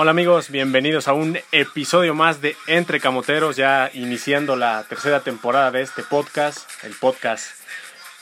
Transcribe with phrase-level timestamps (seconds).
[0.00, 5.72] Hola amigos, bienvenidos a un episodio más de Entre Camoteros, ya iniciando la tercera temporada
[5.72, 7.44] de este podcast, el podcast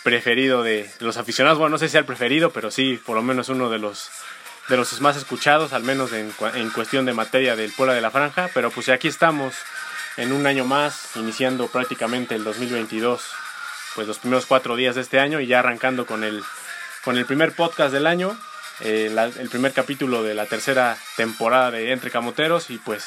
[0.02, 3.50] preferido de los aficionados, bueno, no sé si el preferido, pero sí, por lo menos
[3.50, 4.08] uno de los
[4.70, 8.10] de los más escuchados, al menos en, en cuestión de materia del Puebla de la
[8.10, 9.54] Franja, pero pues aquí estamos
[10.16, 13.20] en un año más, iniciando prácticamente el 2022,
[13.94, 16.42] pues los primeros cuatro días de este año y ya arrancando con el,
[17.04, 18.34] con el primer podcast del año,
[18.80, 23.04] eh, la- el primer capítulo de la tercera temporada de Entre Camoteros y pues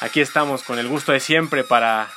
[0.00, 2.08] aquí estamos con el gusto de siempre para,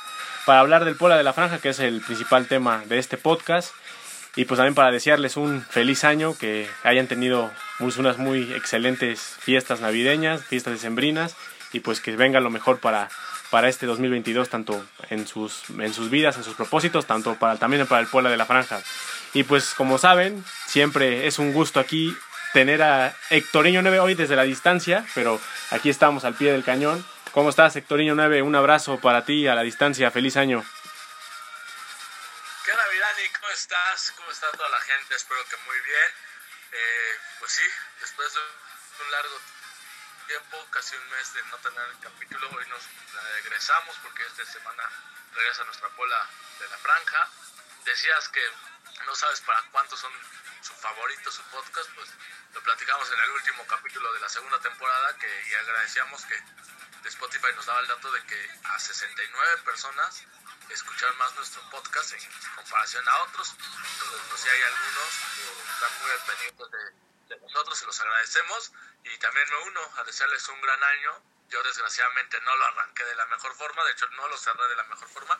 [0.46, 3.72] para hablar del Puebla de la Franja, que es el principal tema de este podcast.
[4.36, 9.20] Y pues también para desearles un feliz año, que hayan tenido pues, unas muy excelentes
[9.38, 11.36] fiestas navideñas, fiestas decembrinas,
[11.72, 13.08] y pues que venga lo mejor para,
[13.50, 17.86] para este 2022, tanto en sus, en sus vidas, en sus propósitos, tanto para, también
[17.86, 18.80] para el pueblo de la franja.
[19.34, 22.12] Y pues como saben, siempre es un gusto aquí
[22.54, 25.40] tener a Hectorinho 9 hoy desde la distancia, pero
[25.72, 27.04] aquí estamos al pie del cañón.
[27.32, 28.42] ¿Cómo estás, Hectorinho 9?
[28.42, 30.64] Un abrazo para ti a la distancia, feliz año.
[32.64, 33.28] ¿Qué onda, Virani?
[33.40, 34.12] ¿Cómo estás?
[34.12, 35.16] ¿Cómo está toda la gente?
[35.16, 36.10] Espero que muy bien.
[36.70, 37.66] Eh, pues sí,
[38.00, 39.40] después de un largo
[40.28, 42.82] tiempo, casi un mes de no tener el capítulo, hoy nos
[43.42, 44.84] regresamos porque esta semana
[45.34, 46.24] regresa nuestra pola
[46.60, 47.28] de la franja.
[47.84, 48.46] Decías que
[49.06, 50.12] no sabes para cuántos son
[50.62, 52.08] su favorito, su podcast, pues
[52.52, 56.42] lo platicamos en el último capítulo de la segunda temporada que y agradecíamos que
[57.08, 60.24] Spotify nos daba el dato de que a 69 personas
[60.70, 62.20] escucharon más nuestro podcast en
[62.54, 63.54] comparación a otros.
[63.58, 68.00] Entonces, pues sí hay algunos que están muy al pendiente de, de nosotros, se los
[68.00, 68.72] agradecemos.
[69.04, 71.22] Y también me uno a desearles un gran año.
[71.48, 74.76] Yo desgraciadamente no lo arranqué de la mejor forma, de hecho no lo cerré de
[74.76, 75.38] la mejor forma.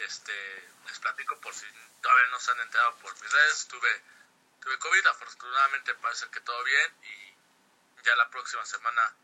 [0.00, 1.66] Este, les platico por si
[2.00, 3.66] todavía no se han enterado por mis redes.
[3.68, 4.02] Tuve,
[4.60, 9.14] tuve COVID, afortunadamente parece que todo bien y ya la próxima semana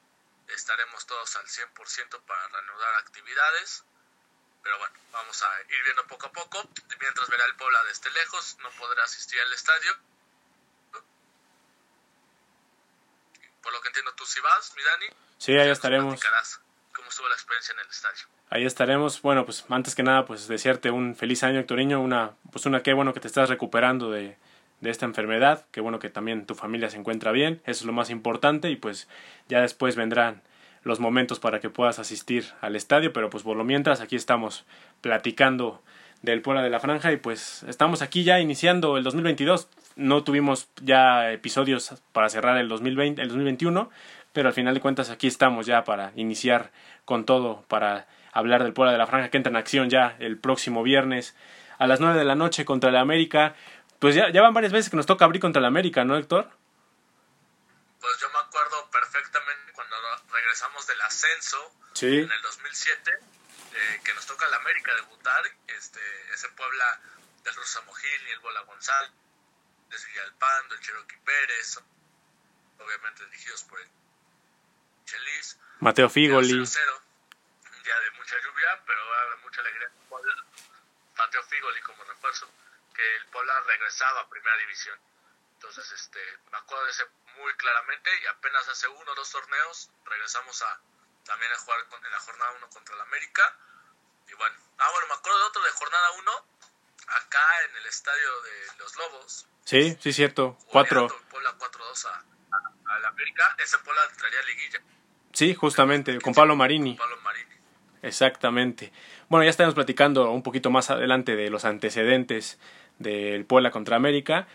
[0.48, 3.84] estaremos todos al 100% para reanudar actividades.
[4.62, 6.68] Pero bueno, vamos a ir viendo poco a poco.
[7.00, 9.96] Mientras verá el Puebla desde lejos, no podrá asistir al estadio.
[13.62, 15.06] Por lo que entiendo, tú sí vas, mi Dani.
[15.38, 16.14] Sí, ahí estaremos.
[16.14, 16.63] platicarás ¿Cómo
[17.22, 18.34] la experiencia en el estadio?
[18.50, 19.22] Ahí estaremos.
[19.22, 22.00] Bueno, pues antes que nada, pues desearte un feliz año, Hectorinho.
[22.00, 24.36] Una, pues una qué bueno que te estás recuperando de,
[24.80, 25.66] de esta enfermedad.
[25.70, 27.60] Qué bueno que también tu familia se encuentra bien.
[27.64, 28.70] Eso es lo más importante.
[28.70, 29.08] Y pues
[29.48, 30.42] ya después vendrán
[30.82, 33.12] los momentos para que puedas asistir al estadio.
[33.12, 34.64] Pero pues por lo mientras, aquí estamos
[35.00, 35.82] platicando
[36.22, 37.12] del Puebla de la Franja.
[37.12, 39.68] Y pues estamos aquí ya iniciando el 2022.
[39.96, 43.90] No tuvimos ya episodios para cerrar el 2020, el 2021.
[44.34, 46.72] Pero al final de cuentas aquí estamos ya para iniciar
[47.04, 50.36] con todo, para hablar del Puebla de la Franja que entra en acción ya el
[50.38, 51.36] próximo viernes
[51.78, 53.54] a las 9 de la noche contra el América.
[54.00, 56.50] Pues ya, ya van varias veces que nos toca abrir contra el América, ¿no, Héctor?
[58.00, 59.94] Pues yo me acuerdo perfectamente cuando
[60.32, 61.56] regresamos del ascenso
[61.94, 62.18] Sí.
[62.18, 66.00] en el 2007, eh, que nos toca el América debutar, este,
[66.34, 67.00] ese Puebla
[67.44, 69.12] del Rosa Mojil y el Bola González,
[69.90, 71.78] desde Villalpando, el Cherokee Pérez,
[72.84, 73.86] obviamente dirigidos por el
[75.14, 75.58] Chelis.
[75.80, 76.52] Mateo Figoli.
[76.52, 77.02] 0-0,
[77.76, 79.90] un día de mucha lluvia, pero de mucha alegría.
[81.16, 82.50] Mateo Figoli como refuerzo,
[82.94, 84.98] que el Puebla regresaba a Primera División.
[85.54, 86.20] Entonces, este,
[86.50, 87.04] me acuerdo de ese
[87.38, 90.80] muy claramente y apenas hace uno o dos torneos regresamos a
[91.24, 93.56] también a jugar con- en la jornada 1 contra el América.
[94.28, 96.46] Y bueno, ah, bueno, me acuerdo de otro de jornada 1,
[97.08, 99.46] acá en el estadio de los Lobos.
[99.64, 100.58] Sí, sí, cierto.
[100.66, 101.02] Cuatro.
[101.02, 103.54] goleando el Puebla 4-2 a, a, al América.
[103.58, 104.82] Ese Puebla traería liguilla.
[105.34, 106.94] Sí, justamente, con Pablo Marini.
[106.94, 107.44] Pablo Marini.
[108.02, 108.92] Exactamente.
[109.28, 112.58] Bueno, ya estaremos platicando un poquito más adelante de los antecedentes
[112.98, 114.46] del Puebla contra América,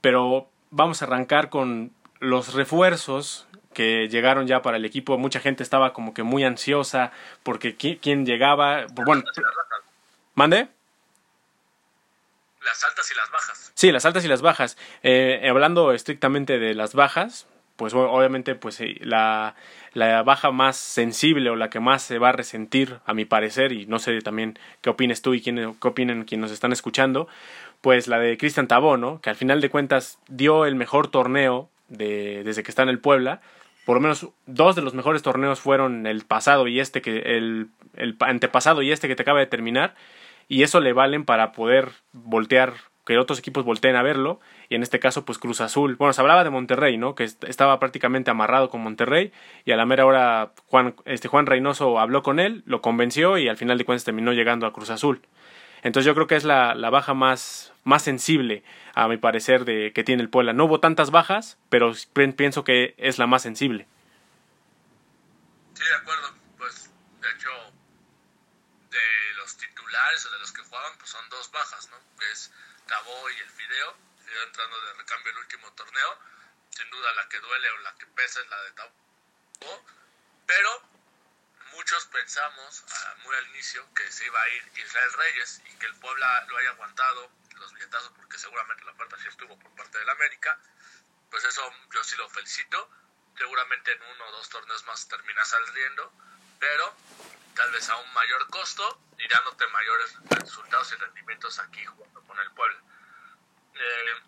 [0.00, 5.18] pero vamos a arrancar con los refuerzos que llegaron ya para el equipo.
[5.18, 7.12] Mucha gente estaba como que muy ansiosa
[7.42, 8.86] porque qui- quién llegaba.
[8.92, 9.84] Bueno, Las altas y las bajas.
[10.34, 10.68] mande.
[12.64, 13.72] Las altas y las bajas.
[13.74, 14.78] Sí, las altas y las bajas.
[15.02, 17.46] Eh, hablando estrictamente de las bajas,
[17.76, 19.54] pues obviamente pues eh, la,
[19.92, 23.72] la baja más sensible o la que más se va a resentir, a mi parecer,
[23.72, 27.28] y no sé también qué opines tú y quién, qué opinen quienes nos están escuchando,
[27.80, 29.20] pues la de Cristian Tabó, ¿no?
[29.20, 32.98] Que al final de cuentas dio el mejor torneo de, desde que está en el
[32.98, 33.40] Puebla.
[33.84, 37.68] Por lo menos dos de los mejores torneos fueron el pasado y este que el,
[37.94, 39.94] el antepasado y este que te acaba de terminar
[40.48, 42.74] y eso le valen para poder voltear
[43.06, 45.94] que otros equipos volteen a verlo, y en este caso pues Cruz Azul.
[45.94, 47.14] Bueno, se hablaba de Monterrey, ¿no?
[47.14, 49.32] Que estaba prácticamente amarrado con Monterrey
[49.64, 53.48] y a la mera hora Juan, este, Juan Reynoso habló con él, lo convenció y
[53.48, 55.22] al final de cuentas terminó llegando a Cruz Azul.
[55.82, 58.64] Entonces yo creo que es la, baja más, más sensible,
[58.94, 60.52] a mi parecer, de que tiene el Puebla.
[60.52, 61.92] No hubo tantas bajas, pero
[62.36, 63.86] pienso que es la más sensible.
[65.74, 66.34] Sí, de acuerdo.
[66.58, 67.50] Pues, de hecho,
[68.90, 72.06] de los titulares o de los que jugaban, pues son dos bajas, ¿no?
[72.86, 73.96] Cabo y el Fideo.
[74.24, 76.18] Fideo entrando de recambio el último torneo.
[76.70, 78.92] Sin duda la que duele o la que pesa es la de Tabo.
[80.46, 80.82] Pero
[81.72, 85.86] muchos pensamos ah, muy al inicio que se iba a ir Israel Reyes y que
[85.86, 89.98] el Puebla lo haya aguantado los billetazos porque seguramente la oferta sí estuvo por parte
[89.98, 90.58] del América.
[91.30, 91.62] Pues eso
[91.92, 92.90] yo sí lo felicito
[93.36, 96.12] seguramente en uno o dos torneos más termina saliendo,
[96.58, 96.94] pero
[97.56, 102.38] tal vez a un mayor costo y dándote mayores resultados y rendimientos aquí jugando con
[102.38, 102.78] el pueblo.
[103.74, 104.22] Eh,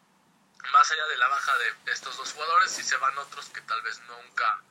[0.73, 3.81] más allá de la baja de estos dos jugadores, si se van otros que tal
[3.83, 4.63] vez nunca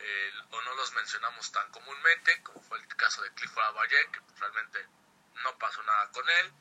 [0.00, 4.20] eh, o no los mencionamos tan comúnmente, como fue el caso de Clifford Abaye, que
[4.38, 4.86] realmente
[5.42, 6.52] no pasó nada con él.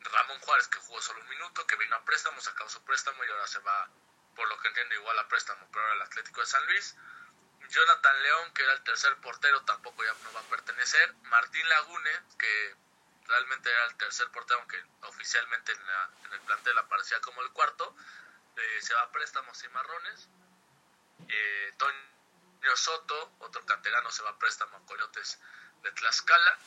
[0.00, 3.30] Ramón Juárez, que jugó solo un minuto, que vino a préstamo, sacó su préstamo y
[3.30, 3.88] ahora se va
[4.34, 6.96] por lo que entiendo igual a préstamo, pero ahora el Atlético de San Luis.
[7.68, 11.14] Jonathan León, que era el tercer portero, tampoco ya no va a pertenecer.
[11.24, 12.74] Martín Lagune, que
[13.26, 17.94] realmente era el tercer portero, aunque oficialmente en, el plantel aparecía como el cuarto,
[18.56, 20.28] eh, se va a préstamos y marrones.
[21.28, 25.40] Eh, Toño Soto, otro canterano, se va a préstamo a Coyotes
[25.82, 26.58] de Tlaxcala.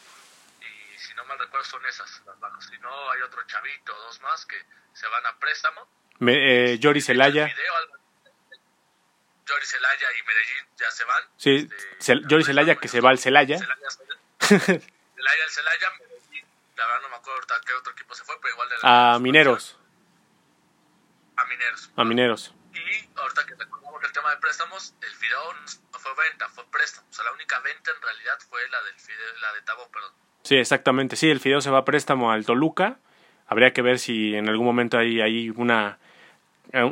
[0.62, 2.66] Y si no mal recuerdo, son esas las bajas.
[2.66, 4.62] Si no, hay otro chavito dos más que
[4.94, 5.88] se van a préstamo.
[6.19, 7.54] Me, eh, Celaya.
[9.50, 11.24] Jory Celaya y Medellín ya se van.
[11.38, 11.69] Sí,
[12.00, 13.57] este, Celaya que se va al Celaya.
[13.57, 16.46] Celaya al Celaya, Medellín,
[16.78, 19.19] la verdad no me acuerdo qué otro equipo se fue, pero igual de la A
[19.19, 19.78] Mineros.
[21.36, 21.92] A Mineros.
[21.96, 22.54] A Mineros.
[22.74, 25.54] Y ahorita que recordamos el tema de préstamos, el Fideo
[25.92, 27.07] no fue venta, fue préstamo.
[27.10, 30.12] O sea, la única venta en realidad fue la del Fideo, la de Tabo, perdón.
[30.44, 31.16] Sí, exactamente.
[31.16, 33.00] Sí, el Fideo se va a préstamo al Toluca.
[33.48, 35.98] Habría que ver si en algún momento hay, hay una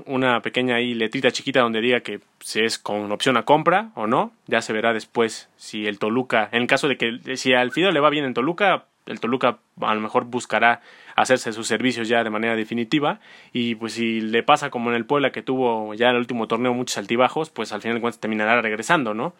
[0.06, 4.08] una pequeña ahí letrita chiquita donde diga que si es con opción a compra o
[4.08, 4.34] no.
[4.48, 8.00] Ya se verá después si el Toluca, en caso de que si al Fideo le
[8.00, 10.82] va bien en Toluca, el Toluca a lo mejor buscará
[11.16, 13.20] hacerse sus servicios ya de manera definitiva
[13.54, 16.74] y pues si le pasa como en el Puebla que tuvo ya el último torneo
[16.74, 19.36] muchos altibajos, pues al final de cuentas terminará regresando, ¿no?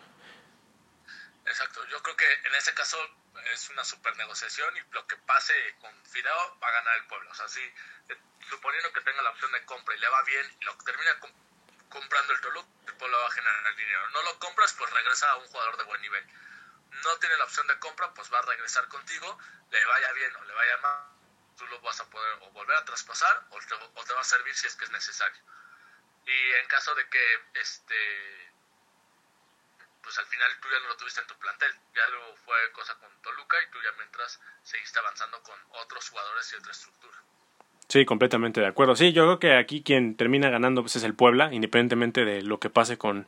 [1.46, 2.98] Exacto, yo creo que en ese caso
[3.54, 7.30] es una super negociación y lo que pase con Fideo va a ganar el pueblo.
[7.32, 7.62] O sea, sí,
[8.50, 11.12] suponiendo que tenga la opción de y le va bien lo termina
[11.90, 14.10] comprando el Toluca, el pueblo va a generar dinero.
[14.10, 16.26] No lo compras, pues regresa a un jugador de buen nivel.
[17.04, 19.38] No tiene la opción de compra, pues va a regresar contigo,
[19.70, 21.04] le vaya bien o le vaya mal,
[21.58, 24.24] tú lo vas a poder o volver a traspasar o te, o te va a
[24.24, 25.42] servir si es que es necesario.
[26.26, 28.48] Y en caso de que este
[30.08, 31.76] pues al final tú ya no lo tuviste en tu plantel.
[31.94, 36.50] Ya lo fue cosa con Toluca y tú ya mientras seguiste avanzando con otros jugadores
[36.54, 37.27] y otra estructura.
[37.90, 38.96] Sí, completamente de acuerdo.
[38.96, 42.60] Sí, yo creo que aquí quien termina ganando pues, es el Puebla, independientemente de lo
[42.60, 43.28] que pase con,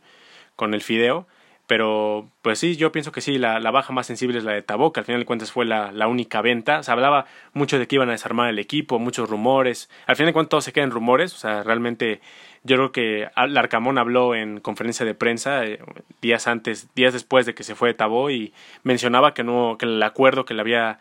[0.55, 1.27] con el Fideo.
[1.69, 4.63] Pero, pues sí, yo pienso que sí, la, la baja más sensible es la de
[4.63, 6.81] Tabó, que al final de cuentas fue la, la, única venta.
[6.81, 9.87] Se hablaba mucho de que iban a desarmar el equipo, muchos rumores.
[10.07, 11.33] Al final de cuentas todo se queda en rumores.
[11.35, 12.21] O sea, realmente
[12.63, 15.79] yo creo que Larcamón habló en conferencia de prensa eh,
[16.21, 18.51] días antes, días después de que se fue de Tabó y
[18.83, 20.99] mencionaba que no, que el acuerdo que le había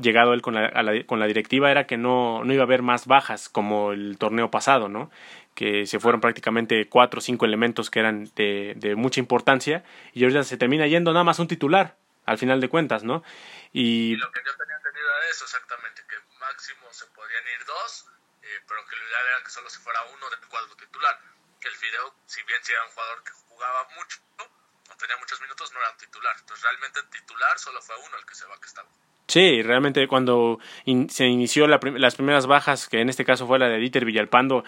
[0.00, 0.72] llegado él con la,
[1.06, 4.50] con la directiva era que no, no iba a haber más bajas como el torneo
[4.50, 5.10] pasado, ¿no?
[5.54, 10.22] que se fueron prácticamente cuatro o cinco elementos que eran de, de mucha importancia y
[10.22, 13.22] ahorita se termina yendo nada más un titular al final de cuentas, ¿no?
[13.72, 18.06] Y, lo que yo tenía entendido era eso exactamente, que máximo se podían ir dos,
[18.42, 21.18] eh, pero que lo ideal era que solo se fuera uno del cuadro titular.
[21.60, 24.18] Que el Fideo, si bien si era un jugador que jugaba mucho,
[24.88, 26.36] no tenía muchos minutos, no era titular.
[26.38, 28.88] Entonces realmente titular solo fue uno el que se va que estaba.
[29.30, 30.58] Sí, realmente cuando
[31.08, 34.64] se inició la las primeras bajas, que en este caso fue la de Dieter Villalpando,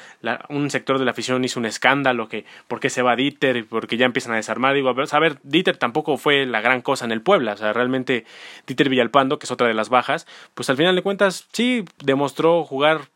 [0.50, 3.96] un sector de la afición hizo un escándalo, que por qué se va Dieter, porque
[3.96, 4.74] ya empiezan a desarmar.
[4.74, 8.24] Digo, a ver, Dieter tampoco fue la gran cosa en el Puebla, o sea, realmente
[8.64, 12.62] Dieter Villalpando, que es otra de las bajas, pues al final de cuentas sí demostró
[12.62, 13.08] jugar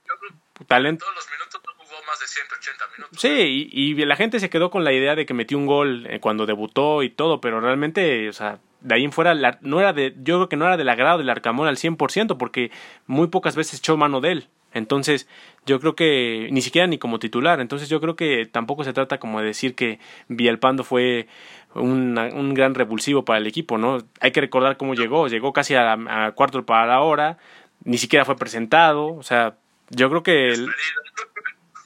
[0.67, 1.05] talento.
[1.05, 3.21] Todos los minutos jugó más de 180 minutos.
[3.21, 6.07] Sí, y, y, la gente se quedó con la idea de que metió un gol
[6.09, 9.93] eh, cuando debutó y todo, pero realmente, o sea, de ahí en fuera no era
[9.93, 12.71] de, yo creo que no era del agrado del Arcamón al 100% porque
[13.07, 14.49] muy pocas veces echó mano de él.
[14.75, 15.27] Entonces,
[15.65, 17.61] yo creo que ni siquiera ni como titular.
[17.61, 21.29] Entonces, yo creo que tampoco se trata como de decir que Villalpando fue
[21.75, 23.99] un, un gran revulsivo para el equipo, ¿no?
[24.21, 25.29] Hay que recordar cómo llegó.
[25.29, 27.39] Llegó casi a, a cuarto para la hora,
[27.85, 29.15] ni siquiera fue presentado.
[29.15, 29.55] O sea,
[29.89, 30.69] yo creo que el-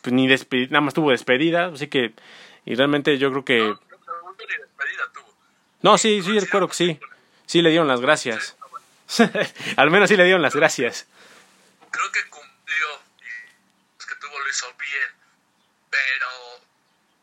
[0.03, 2.13] pues, ni despedida, nada más tuvo despedida, así que
[2.65, 5.33] y realmente yo creo que No, no, no, ni despedida tuvo.
[5.83, 7.01] No, sí, sí, recuerdo que sí.
[7.47, 8.57] Sí le dieron las gracias.
[9.77, 11.07] Al menos sí le dieron las gracias.
[11.91, 12.87] Creo que cumplió
[13.19, 15.11] y los que tuvo lo hizo bien,
[15.91, 16.29] pero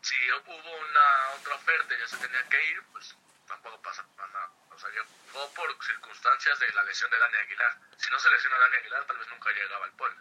[0.01, 3.15] si hubo una otra oferta y ya se tenía que ir, pues
[3.47, 4.51] tampoco pasa nada.
[4.75, 7.77] O sea, llegó por circunstancias de la lesión de Dani Aguilar.
[7.97, 10.17] Si no se lesiona a Dani Aguilar, tal vez nunca llegaba al Puebla.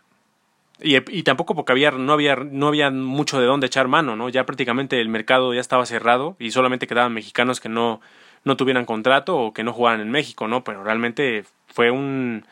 [0.79, 4.29] Y, y tampoco porque había, no, había, no había mucho de dónde echar mano, ¿no?
[4.29, 8.03] Ya prácticamente el mercado ya estaba cerrado y solamente quedaban mexicanos que no,
[8.45, 10.65] no tuvieran contrato o que no jugaran en México, ¿no?
[10.65, 12.47] Pero realmente fue un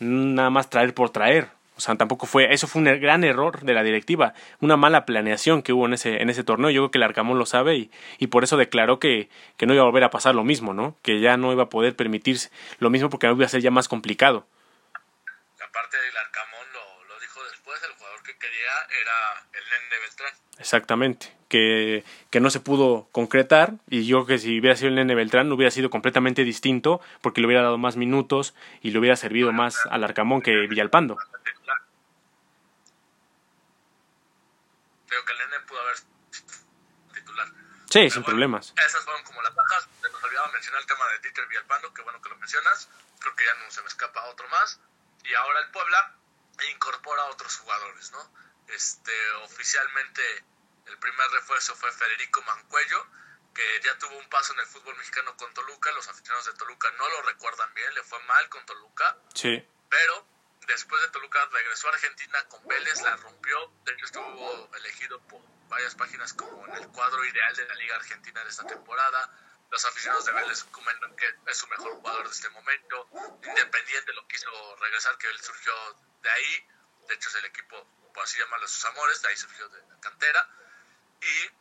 [0.00, 1.48] nada más traer por traer.
[1.76, 5.06] O sea, tampoco fue, eso fue un er- gran error de la directiva, una mala
[5.06, 6.70] planeación que hubo en ese, en ese torneo.
[6.70, 9.74] Yo creo que el Arcamón lo sabe y, y por eso declaró que, que no
[9.74, 10.96] iba a volver a pasar lo mismo, ¿no?
[11.02, 13.86] Que ya no iba a poder permitirse lo mismo porque iba a ser ya más
[13.86, 14.44] complicado.
[15.64, 20.32] Aparte del Arcamón lo, lo dijo después, el jugador que quería era el Nene Beltrán.
[20.58, 24.94] Exactamente, que, que no se pudo concretar y yo creo que si hubiera sido el
[24.96, 29.16] Nene Beltrán hubiera sido completamente distinto porque le hubiera dado más minutos y le hubiera
[29.16, 31.16] servido más al Arcamón que Villalpando.
[35.06, 35.96] Creo que el Nene pudo haber
[37.14, 37.48] titular.
[37.90, 38.74] Sí, sin bueno, problemas.
[38.86, 39.88] Esas fueron como las bajas.
[40.02, 42.90] Se nos olvidaba mencionar el tema de Dieter Villalpando, que bueno que lo mencionas.
[43.20, 44.80] Creo que ya no se me escapa otro más.
[45.24, 46.14] Y ahora el Puebla
[46.74, 48.18] incorpora a otros jugadores, ¿no?
[48.68, 49.12] Este,
[49.44, 50.22] oficialmente
[50.88, 53.06] el primer refuerzo fue Federico Mancuello,
[53.54, 55.90] que ya tuvo un paso en el fútbol mexicano con Toluca.
[55.92, 60.26] Los aficionados de Toluca no lo recuerdan bien, le fue mal con Toluca Sí, pero
[60.66, 65.40] después de Toluca regresó a Argentina con Vélez, la rompió, de hecho estuvo elegido por
[65.68, 69.30] varias páginas como en el cuadro ideal de la Liga Argentina de esta temporada.
[69.70, 73.08] Los aficionados de Vélez comentan que es su mejor jugador de este momento.
[73.44, 75.72] Independiente lo quiso regresar, que él surgió
[76.22, 76.68] de ahí.
[77.06, 80.00] De hecho es el equipo, por así llamarlo, sus amores, de ahí surgió de la
[80.00, 80.48] cantera.
[81.20, 81.58] Y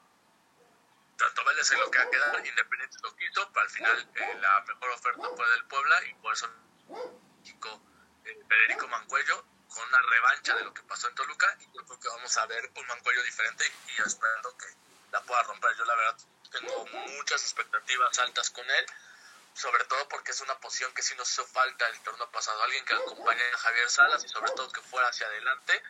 [1.18, 4.90] tanto Vélez se lo queda quedar, Independiente lo quiso, pero al final eh, la mejor
[4.92, 6.48] oferta fue del Puebla y por eso
[7.40, 7.82] México,
[8.26, 12.08] eh, Federico Mancuello con una revancha de lo que pasó en Toluca y creo que
[12.08, 14.68] vamos a ver un Mancuello diferente y yo esperando que
[15.12, 15.76] la pueda romper.
[15.76, 16.18] Yo la verdad
[16.52, 18.86] tengo muchas expectativas altas con él,
[19.54, 22.86] sobre todo porque es una posición que sí nos hizo falta el torneo pasado, alguien
[22.86, 25.84] que acompañe a Javier Salas y sobre todo que fuera hacia adelante,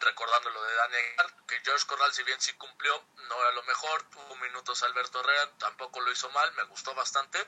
[0.00, 2.92] recordando lo de Dani Aguilar, que George Corral si bien sí cumplió,
[3.28, 7.38] no era lo mejor, tuvo minutos Alberto Herrera, tampoco lo hizo mal, me gustó bastante,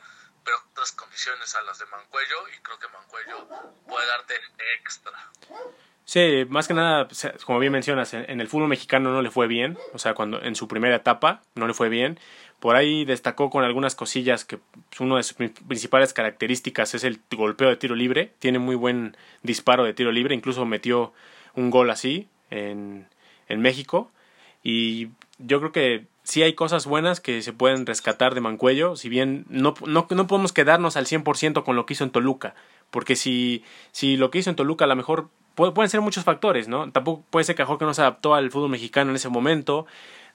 [0.44, 3.48] pero otras condiciones a las de Mancuello y creo que Mancuello
[3.86, 4.34] puede darte
[4.80, 5.12] extra.
[6.04, 7.08] sí, más que nada,
[7.44, 10.56] como bien mencionas, en, el fútbol mexicano no le fue bien, o sea, cuando en
[10.56, 12.18] su primera etapa no le fue bien.
[12.58, 17.04] Por ahí destacó con algunas cosillas que pues, una de sus pri- principales características es
[17.04, 18.34] el golpeo de tiro libre.
[18.38, 21.14] Tiene muy buen disparo de tiro libre, incluso metió
[21.54, 23.06] un gol así en,
[23.48, 24.10] en México.
[24.62, 29.08] Y yo creo que sí hay cosas buenas que se pueden rescatar de Mancuello, si
[29.08, 32.54] bien no, no, no podemos quedarnos al 100% con lo que hizo en Toluca,
[32.90, 36.24] porque si, si lo que hizo en Toluca a lo mejor pu- pueden ser muchos
[36.24, 36.90] factores, ¿no?
[36.92, 39.86] Tampoco puede ser que que no se adaptó al fútbol mexicano en ese momento,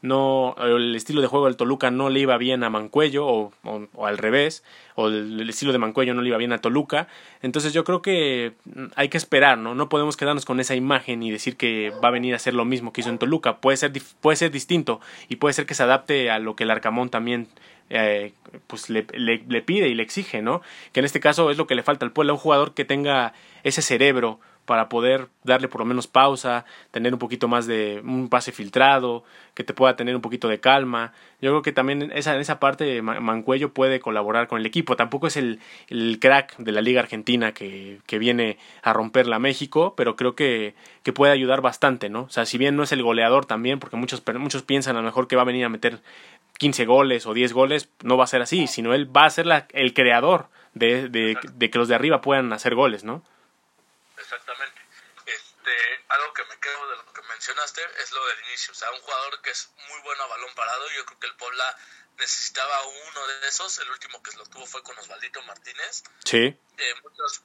[0.05, 3.88] no el estilo de juego del Toluca no le iba bien a Mancuello o, o-
[3.93, 4.63] o al revés
[4.95, 7.07] o el, estilo de Mancuello no le iba bien a Toluca.
[7.41, 8.53] Entonces yo creo que
[8.95, 12.12] hay que esperar no no podemos quedarnos con esa imagen y decir que va a
[12.12, 13.57] venir a hacer lo mismo que hizo en Toluca.
[13.57, 16.71] Puede ser puede ser distinto y puede ser que se adapte a lo que el
[16.71, 17.47] Arcamón también
[17.89, 18.33] eh,
[18.65, 21.75] pues le, le, pide y le exige no que en este caso es lo que
[21.75, 23.33] le falta al pueblo un jugador que tenga
[23.63, 28.29] ese cerebro para poder darle por lo menos pausa, tener un poquito más de un
[28.29, 31.13] pase filtrado, que te pueda tener un poquito de calma.
[31.41, 34.65] Yo creo que también en esa, en esa parte Ma- Mancuello puede colaborar con el
[34.65, 34.95] equipo.
[34.95, 39.39] Tampoco es el, el crack de la Liga Argentina que, que viene a romperla a
[39.39, 42.24] México, pero creo que, que puede ayudar bastante, ¿no?
[42.24, 45.05] O sea, si bien no es el goleador también, porque muchos, muchos piensan a lo
[45.05, 46.00] mejor que va a venir a meter
[46.57, 49.45] 15 goles o 10 goles, no va a ser así, sino él va a ser
[49.45, 53.24] la, el creador de, de, de que los de arriba puedan hacer goles, ¿no?
[54.46, 54.82] Exactamente.
[55.25, 58.74] Este, algo que me quedo de lo que mencionaste es lo del inicio.
[58.74, 60.88] O sea, un jugador que es muy bueno a balón parado.
[60.92, 61.78] Yo creo que el Puebla
[62.18, 63.80] necesitaba uno de esos.
[63.80, 66.04] El último que lo tuvo fue con Osvaldito Martínez.
[66.24, 67.42] Sí, Eh, muchos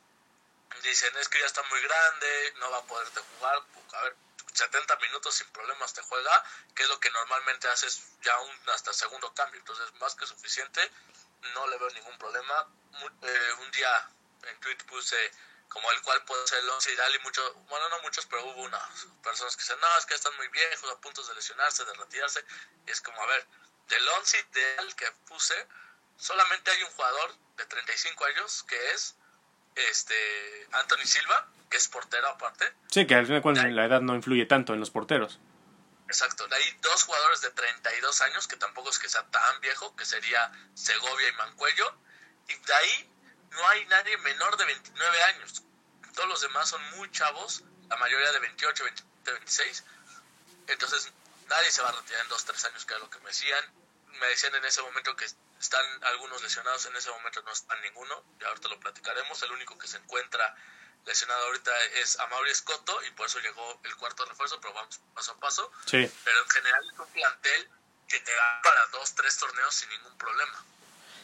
[0.82, 3.62] dicen es que ya está muy grande, no va a poderte jugar.
[3.92, 4.16] A ver,
[4.52, 8.92] 70 minutos sin problemas te juega, que es lo que normalmente haces ya un hasta
[8.92, 9.58] segundo cambio.
[9.58, 10.90] Entonces, más que suficiente,
[11.54, 12.68] no le veo ningún problema.
[13.22, 14.10] Eh, un día
[14.42, 15.16] en Twitter puse
[15.70, 18.62] como el cual puede ser el once ideal y muchos, bueno, no muchos, pero hubo
[18.62, 21.94] unas personas que dicen, no, es que están muy viejos, a punto de lesionarse, de
[21.94, 22.44] retirarse.
[22.86, 23.46] Y es como, a ver,
[23.88, 25.54] del once ideal que puse,
[26.16, 29.14] solamente hay un jugador de 35 años que es
[29.76, 32.72] este Anthony Silva, que es portero aparte.
[32.90, 35.38] Sí, que al final cuentas la edad no influye tanto en los porteros.
[36.08, 39.94] Exacto, de ahí dos jugadores de 32 años, que tampoco es que sea tan viejo,
[39.94, 41.94] que sería Segovia y Mancuello.
[42.48, 43.09] Y de ahí
[43.50, 45.62] no hay nadie menor de 29 años.
[46.14, 49.84] Todos los demás son muy chavos, la mayoría de 28, 27, 26.
[50.68, 51.12] Entonces
[51.48, 53.64] nadie se va a retirar en dos, tres años, que era lo que me decían.
[54.20, 58.24] Me decían en ese momento que están algunos lesionados, en ese momento no están ninguno,
[58.40, 59.42] y ahorita lo platicaremos.
[59.42, 60.54] El único que se encuentra
[61.06, 65.32] lesionado ahorita es Amaury Escoto y por eso llegó el cuarto refuerzo, pero vamos paso
[65.32, 65.72] a paso.
[65.86, 66.10] Sí.
[66.24, 67.70] Pero en general es un plantel
[68.08, 70.64] que te da para dos, tres torneos sin ningún problema.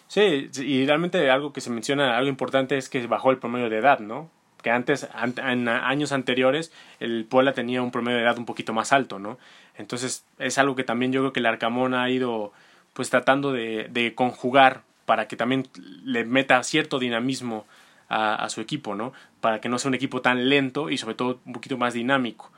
[0.09, 3.79] Sí, y realmente algo que se menciona, algo importante es que bajó el promedio de
[3.79, 4.31] edad, ¿no?
[4.63, 8.73] Que antes, an- en años anteriores, el Puebla tenía un promedio de edad un poquito
[8.73, 9.39] más alto, ¿no?
[9.77, 12.53] Entonces es algo que también yo creo que el Arcamón ha ido
[12.93, 15.69] pues tratando de, de conjugar para que también
[16.05, 17.67] le meta cierto dinamismo
[18.09, 19.13] a, a su equipo, ¿no?
[19.41, 22.51] Para que no sea un equipo tan lento y sobre todo un poquito más dinámico.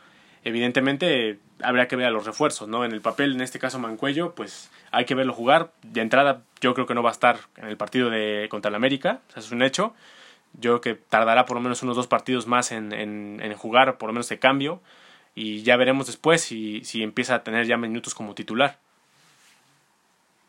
[0.48, 2.82] Evidentemente habría que ver a los refuerzos, ¿no?
[2.86, 5.74] En el papel, en este caso Mancuello, pues hay que verlo jugar.
[5.82, 8.74] De entrada, yo creo que no va a estar en el partido de contra el
[8.74, 9.94] América, o es un hecho.
[10.54, 13.98] Yo creo que tardará por lo menos unos dos partidos más en, en, en jugar,
[13.98, 14.80] por lo menos de cambio.
[15.34, 18.78] Y ya veremos después si, si empieza a tener ya minutos como titular.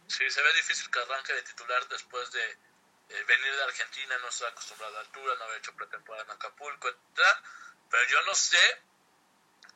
[0.08, 4.30] Sí, se ve difícil que arranque de titular después de eh, venir de Argentina, no
[4.30, 7.20] está acostumbrado a la altura, no había hecho pretemporada en Acapulco, etc.
[7.92, 8.58] Pero yo no sé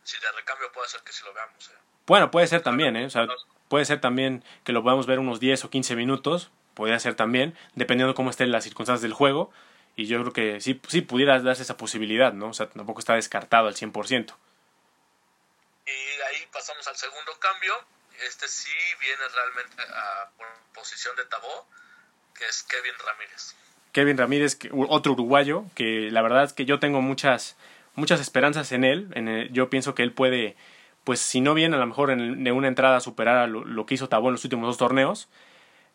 [0.04, 1.70] si de recambio puede ser que si lo veamos.
[1.70, 1.78] eh.
[2.06, 3.06] Bueno, puede ser también, ¿eh?
[3.06, 3.28] O sea,
[3.70, 7.58] puede ser también que lo podamos ver unos 10 o 15 minutos, podría ser también,
[7.76, 9.52] dependiendo cómo estén las circunstancias del juego.
[9.96, 12.48] Y yo creo que sí, sí pudiera darse esa posibilidad, ¿no?
[12.48, 14.36] O sea, tampoco está descartado al 100%.
[15.86, 17.74] Y ahí pasamos al segundo cambio.
[18.28, 20.30] Este sí viene realmente a
[20.74, 21.68] posición de Tabó,
[22.36, 23.56] que es Kevin Ramírez.
[23.92, 24.58] Kevin Ramírez,
[24.90, 27.56] otro uruguayo, que la verdad es que yo tengo muchas,
[27.96, 29.08] muchas esperanzas en él.
[29.16, 30.56] En el- yo pienso que él puede,
[31.04, 33.96] pues si no bien a lo mejor en, una entrada superar a lo, lo que
[33.96, 35.30] hizo Tabó en los últimos dos torneos,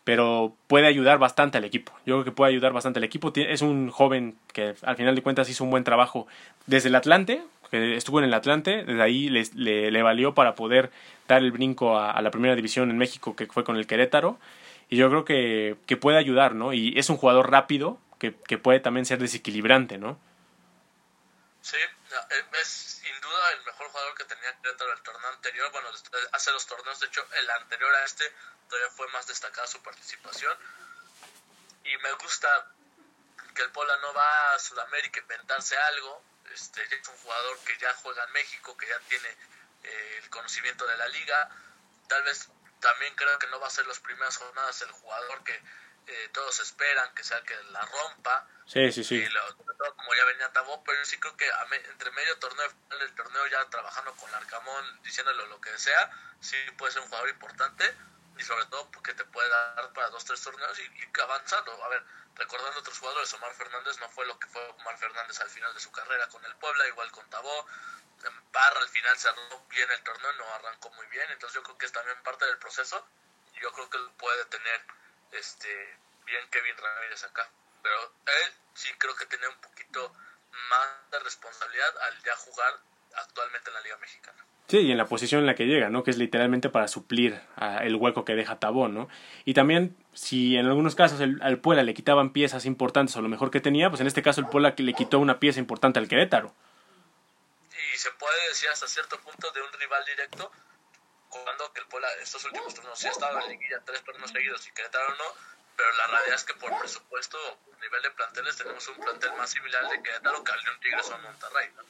[0.05, 1.93] pero puede ayudar bastante al equipo.
[2.07, 3.33] Yo creo que puede ayudar bastante al equipo.
[3.35, 6.27] Es un joven que al final de cuentas hizo un buen trabajo
[6.67, 10.91] desde el Atlante, que estuvo en el Atlante, desde ahí le, valió para poder
[11.29, 14.39] dar el brinco a, a la primera división en México, que fue con el Querétaro.
[14.89, 16.73] Y yo creo que, que puede ayudar, ¿no?
[16.73, 20.19] Y es un jugador rápido que, que puede también ser desequilibrante, ¿no?
[21.63, 25.71] Sí, eh, es sin duda el mejor jugador que tenía Querétaro el torneo anterior.
[25.73, 25.91] Bueno,
[26.33, 28.33] hace los torneos, de hecho, el anterior a este
[28.69, 30.57] todavía fue más destacada su participación.
[31.85, 32.71] Y me gusta
[33.55, 36.23] que el Pola no va a Sudamérica a inventarse algo.
[36.53, 39.29] Este, es un jugador que ya juega en México, que ya tiene
[39.85, 41.51] eh, el conocimiento de la liga.
[42.09, 42.49] Tal vez
[42.81, 45.61] también creo que no va a ser las primeras jornadas el jugador que
[46.09, 48.47] eh, todos esperan que sea que la rompa.
[48.67, 49.17] Sí, sí, sí.
[49.17, 52.11] Y lo- todo como ya venía Tabó, pero yo sí creo que a me- entre
[52.11, 56.57] medio torneo y final del torneo ya trabajando con Arcamón, diciéndole lo que sea, sí
[56.77, 57.95] puede ser un jugador importante
[58.37, 61.85] y sobre todo porque te puede dar para dos, tres torneos y, y avanzando.
[61.85, 65.51] A ver, recordando otros jugadores, Omar Fernández no fue lo que fue Omar Fernández al
[65.51, 67.67] final de su carrera con el Puebla, igual con Tabó.
[68.53, 71.87] Parra al final cerró bien el torneo, no arrancó muy bien, entonces yo creo que
[71.87, 73.07] es también parte del proceso
[73.55, 74.85] y yo creo que puede tener
[75.33, 75.69] este
[76.27, 77.49] bien Kevin Ramírez acá.
[77.83, 80.13] Pero él sí creo que tiene un poquito
[80.71, 82.81] más de responsabilidad al ya jugar
[83.17, 84.45] actualmente en la Liga Mexicana.
[84.69, 86.05] Sí, y en la posición en la que llega, ¿no?
[86.05, 89.09] Que es literalmente para suplir a el hueco que deja Tabón, ¿no?
[89.47, 93.31] Y también, si en algunos casos el, al Puebla le quitaban piezas importantes o lo
[93.31, 96.07] mejor que tenía, pues en este caso el Puebla le quitó una pieza importante al
[96.07, 96.55] Querétaro.
[97.95, 100.53] Y se puede decir hasta cierto punto de un rival directo,
[101.29, 104.31] jugando que el Puebla estos últimos torneos sí ha estado en la liguilla tres torneos
[104.31, 105.25] seguidos y Querétaro no,
[105.77, 107.39] pero la realidad es que por presupuesto,
[107.83, 111.11] nivel de planteles, tenemos un plantel más similar de Querétaro que al de un Tigres
[111.11, 111.83] o un Monterrey, ¿no?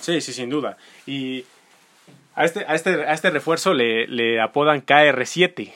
[0.00, 0.76] Sí, sí, sin duda.
[1.06, 1.44] Y
[2.34, 5.72] a este, a este, a este refuerzo le, le apodan KR7.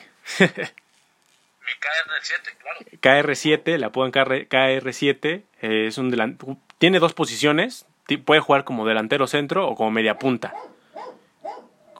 [1.65, 2.79] Mi KR7, claro.
[3.01, 5.43] KR7, le apodan KR, KR7.
[5.61, 6.37] eh, es un delan-
[6.77, 7.85] tiene dos posiciones.
[8.23, 10.53] Puede jugar como delantero centro o como media punta.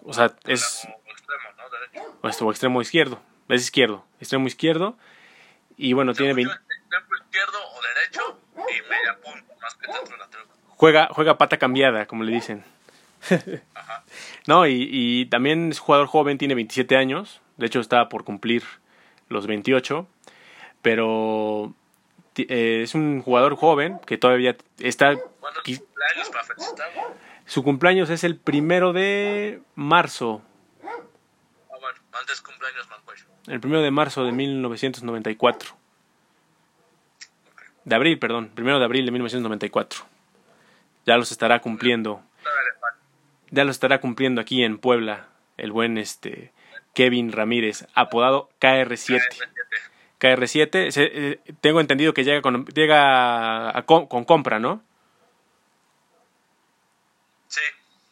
[0.03, 1.69] O sea, es Como extremo, ¿no?
[1.69, 1.84] Derecho.
[2.21, 3.19] O extremo izquierdo.
[3.49, 4.05] Es izquierdo.
[4.19, 4.97] Extremo izquierdo.
[5.77, 9.91] Y bueno, tiene Según 20 yo, extremo izquierdo o derecho y media punta, más que
[9.91, 10.43] centro delantero.
[10.69, 12.63] juega, juega pata cambiada, como le dicen.
[13.73, 14.03] Ajá.
[14.47, 17.41] No, y, y también es jugador joven, tiene 27 años.
[17.57, 18.63] De hecho, está por cumplir
[19.29, 20.07] los 28.
[20.83, 21.73] Pero
[22.37, 25.15] eh, es un jugador joven que todavía está.
[25.39, 27.01] ¿Cuándo es qui- tu cumpleaños para felicitarlo?
[27.47, 30.41] Su cumpleaños es el primero de marzo.
[32.25, 33.25] Antes cumpleaños Mancuello.
[33.45, 35.77] El primero de marzo de 1994.
[37.83, 38.49] De abril, perdón.
[38.49, 39.99] Primero de abril de 1994.
[41.05, 42.23] Ya los estará cumpliendo.
[43.51, 45.27] Ya los estará cumpliendo aquí en Puebla.
[45.57, 46.51] El buen este
[46.95, 49.21] Kevin Ramírez, apodado KR7.
[49.21, 49.91] KR7.
[50.19, 54.81] KR7, se- eh, tengo entendido que llega con, llega a com- con compra, ¿no?
[57.49, 57.61] Sí,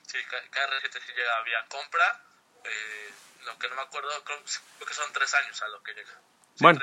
[0.05, 2.22] sí, K- KR7 sí llega vía compra.
[3.63, 6.09] Que no me acuerdo, creo, creo que son tres años a lo que llega.
[6.55, 6.79] Sí, Bueno.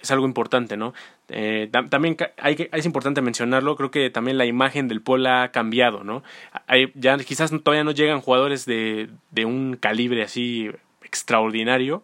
[0.00, 0.94] es algo importante, ¿no?
[1.28, 5.44] Eh, tam- también hay que, es importante mencionarlo, creo que también la imagen del Puebla
[5.44, 6.24] ha cambiado, ¿no?
[6.66, 10.70] Hay, ya quizás todavía no llegan jugadores de, de un calibre así
[11.02, 12.02] extraordinario,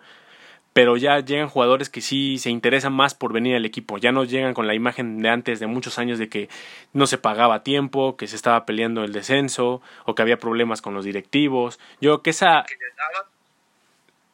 [0.74, 4.22] pero ya llegan jugadores que sí se interesan más por venir al equipo, ya no
[4.22, 6.48] llegan con la imagen de antes de muchos años de que
[6.92, 10.94] no se pagaba tiempo, que se estaba peleando el descenso o que había problemas con
[10.94, 11.80] los directivos.
[12.00, 13.28] Yo que esa Que llegaba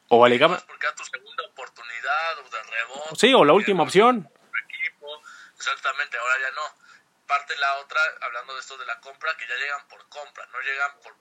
[0.09, 3.15] o alegaba, porque era tu segunda oportunidad o de rebote.
[3.15, 4.29] sí, o la última opción.
[4.69, 5.21] equipo.
[5.55, 6.85] Exactamente, ahora ya no.
[7.27, 10.59] Parte la otra, hablando de esto de la compra, que ya llegan por compra, no
[10.61, 11.15] llegan por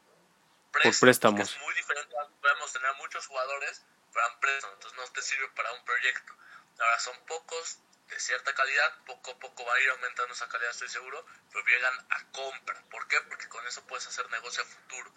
[0.71, 1.01] préstamos.
[1.01, 1.37] préstamos.
[1.37, 2.15] que Es muy diferente.
[2.43, 6.35] Podemos tener muchos jugadores, pero en préstamos, entonces no te sirve para un proyecto.
[6.79, 10.71] Ahora son pocos, de cierta calidad, poco a poco va a ir aumentando esa calidad,
[10.71, 12.83] estoy seguro, pero llegan a compra.
[12.91, 13.21] ¿Por qué?
[13.23, 15.13] Porque con eso puedes hacer negocio a futuro.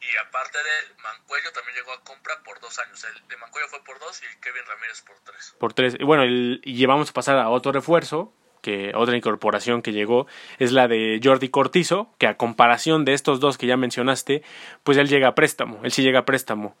[0.00, 3.02] Y aparte de Mancuello, también llegó a compra por dos años.
[3.04, 5.54] El de Mancuello fue por dos y Kevin Ramírez por tres.
[5.58, 5.94] por tres.
[5.98, 10.26] Y bueno, el- y llevamos a pasar a otro refuerzo, que otra incorporación que llegó
[10.58, 14.42] es la de Jordi Cortizo, que a comparación de estos dos que ya mencionaste,
[14.82, 16.76] pues él llega a préstamo, él sí llega a préstamo.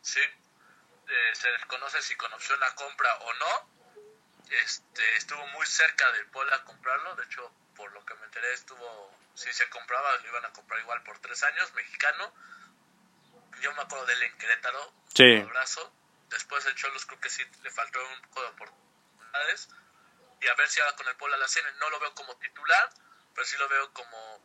[0.00, 3.72] Sí, eh, se desconoce si con opción a compra o no.
[4.64, 8.52] Este, estuvo muy cerca del Puebla a comprarlo, de hecho, por lo que me enteré,
[8.52, 12.32] estuvo, si se compraba, lo iban a comprar igual por tres años, mexicano.
[13.60, 15.22] Yo me acuerdo de él en Querétaro, Sí.
[15.24, 15.92] un abrazo.
[16.28, 19.68] Después el Cholos creo que sí le faltó un poco de oportunidades.
[20.40, 21.70] Y a ver si ahora con el Puebla la cena.
[21.78, 22.90] No lo veo como titular,
[23.34, 24.40] pero sí lo veo como,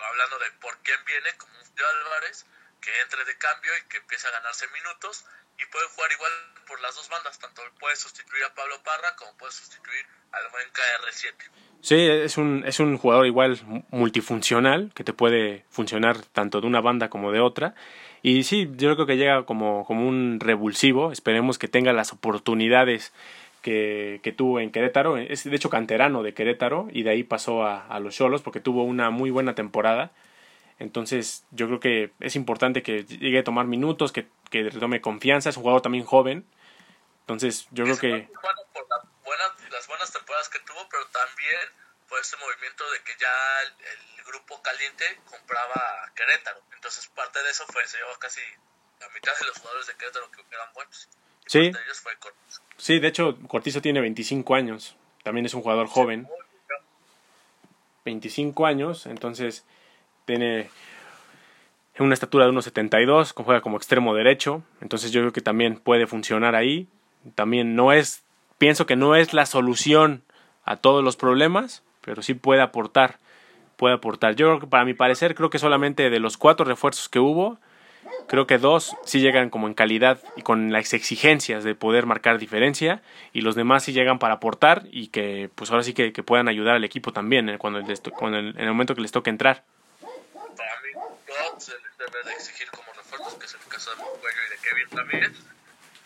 [0.00, 2.44] hablando de por quién viene, como un Álvarez,
[2.80, 5.24] que entre de cambio y que empiece a ganarse minutos.
[5.58, 6.32] Y puede jugar igual
[6.66, 10.66] por las dos bandas, tanto puede sustituir a Pablo Parra como puede sustituir al buen
[10.68, 11.34] KR7.
[11.80, 13.58] Sí, es un, es un jugador igual
[13.90, 17.74] multifuncional, que te puede funcionar tanto de una banda como de otra.
[18.22, 21.12] Y sí, yo creo que llega como, como un revulsivo.
[21.12, 23.12] Esperemos que tenga las oportunidades
[23.62, 25.16] que, que tuvo en Querétaro.
[25.16, 28.60] Es de hecho canterano de Querétaro y de ahí pasó a, a los Cholos porque
[28.60, 30.10] tuvo una muy buena temporada.
[30.78, 35.50] Entonces yo creo que es importante que llegue a tomar minutos, que, que retome confianza.
[35.50, 36.46] Es un jugador también joven.
[37.22, 38.10] Entonces yo creo que...
[38.10, 41.60] Bueno, por la buena- las buenas temporadas que tuvo, pero también
[42.08, 43.34] por este movimiento de que ya
[43.66, 46.60] el, el grupo caliente compraba a Querétaro.
[46.74, 48.40] Entonces parte de eso fue, se llevó casi
[49.00, 51.08] la mitad de los jugadores de Querétaro que eran buenos.
[51.46, 51.58] Y Sí.
[51.60, 52.62] de ellos fue Cortés.
[52.76, 54.96] Sí, de hecho Cortizo tiene 25 años.
[55.24, 56.22] También es un jugador joven.
[56.22, 56.30] Muy
[56.68, 56.80] bien.
[58.04, 59.64] 25 años, entonces
[60.28, 60.68] tiene
[61.98, 66.54] una estatura de 1.72, juega como extremo derecho, entonces yo creo que también puede funcionar
[66.54, 66.86] ahí.
[67.34, 68.22] También no es,
[68.58, 70.22] pienso que no es la solución
[70.64, 73.18] a todos los problemas, pero sí puede aportar,
[73.76, 74.36] puede aportar.
[74.36, 77.58] Yo creo que para mi parecer, creo que solamente de los cuatro refuerzos que hubo,
[78.28, 82.38] creo que dos sí llegan como en calidad y con las exigencias de poder marcar
[82.38, 86.48] diferencia y los demás sí llegan para aportar y que pues ahora sí que, puedan
[86.48, 89.64] ayudar al equipo también eh, cuando, en el momento que les toque entrar.
[90.58, 90.90] Para mí,
[91.24, 94.50] todos se les debe de exigir como refuerzos, que es el caso de Moncuello y
[94.50, 95.32] de Kevin Ramírez.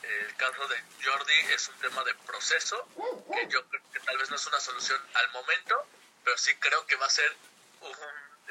[0.02, 2.86] El caso de Jordi es un tema de proceso,
[3.32, 5.86] que yo creo que tal vez no es una solución al momento,
[6.22, 7.34] pero sí creo que va a ser
[7.80, 7.92] un...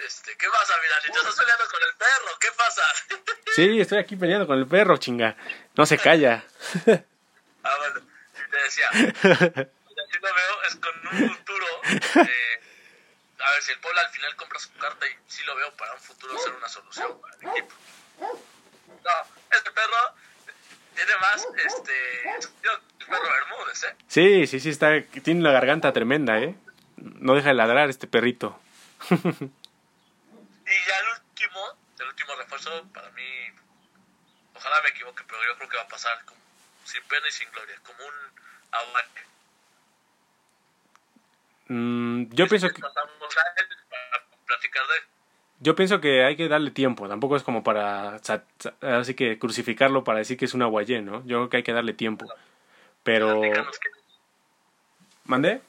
[0.04, 1.02] Este, ¿Qué pasa, Vidal?
[1.04, 2.40] ¿Te estás peleando con el perro?
[2.40, 2.82] ¿Qué pasa?
[3.54, 5.36] Sí, estoy aquí peleando con el perro, chinga.
[5.76, 6.42] No se calla.
[7.64, 8.02] ah, bueno,
[8.50, 8.88] te decía.
[8.88, 9.12] Así
[10.22, 11.68] lo veo, es con un futuro...
[11.84, 12.51] eh,
[13.62, 16.38] si el Puebla al final compra su carta y sí lo veo para un futuro
[16.38, 17.76] ser una solución para el equipo.
[18.20, 19.12] No,
[19.52, 20.16] este perro
[20.96, 23.96] tiene más, este, el perro Bermúdez, ¿eh?
[24.08, 26.56] Sí, sí, sí, está, tiene una garganta tremenda, ¿eh?
[26.98, 28.60] No deja de ladrar este perrito.
[30.72, 33.24] Y ya el último, el último refuerzo, para mí,
[34.54, 36.40] ojalá me equivoque, pero yo creo que va a pasar como,
[36.86, 38.14] sin pena y sin gloria, como un
[38.72, 39.22] aguante.
[41.72, 42.82] Mm, yo pienso que
[45.62, 47.08] yo pienso que hay que darle tiempo.
[47.08, 48.20] Tampoco es como para
[48.82, 51.26] así que crucificarlo para decir que es una guayé, ¿no?
[51.26, 52.26] Yo creo que hay que darle tiempo.
[53.04, 53.42] Pero
[55.24, 55.62] ¿Mandé?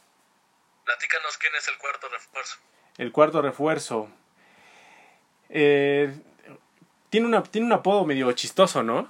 [0.85, 2.57] platícanos quién es el cuarto refuerzo.
[2.99, 4.09] El cuarto refuerzo.
[5.51, 6.13] Eh,
[7.11, 9.09] tiene, una, tiene un apodo medio chistoso, ¿no?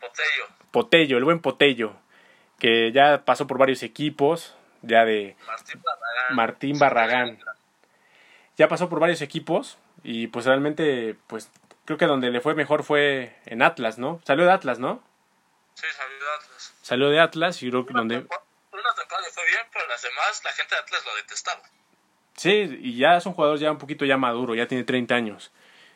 [0.00, 0.46] Potello.
[0.72, 1.96] Potello, el buen Potello.
[2.58, 6.36] Que ya pasó por varios equipos, ya de Martín Barragán.
[6.36, 7.38] Martín Barragán.
[8.56, 11.50] Ya pasó por varios equipos y pues realmente, pues
[11.84, 14.20] creo que donde le fue mejor fue en Atlas, ¿no?
[14.24, 15.02] Salió de Atlas, ¿no?
[15.74, 16.74] Sí, salió de Atlas.
[16.82, 18.16] Salió de Atlas y creo que Una donde...
[18.16, 21.62] Una temporada le fue bien, pero las demás, la gente de Atlas lo detestaba.
[22.36, 25.52] Sí, y ya es un jugador ya un poquito ya maduro, ya tiene 30 años.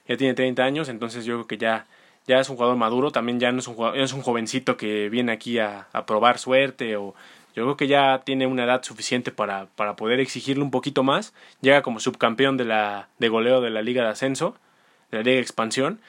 [0.06, 1.86] Ya tiene 30 años, entonces yo creo que ya,
[2.30, 5.08] ya es un jugador maduro, también ya no es un, jugador, es un jovencito que
[5.08, 7.14] viene aquí a, a probar suerte o
[7.56, 11.34] yo creo que ya tiene una edad suficiente para, para poder exigirle un poquito más.
[11.60, 14.56] Llega como subcampeón de la de goleo de la Liga de Ascenso,
[15.10, 16.00] de la Liga de Expansión.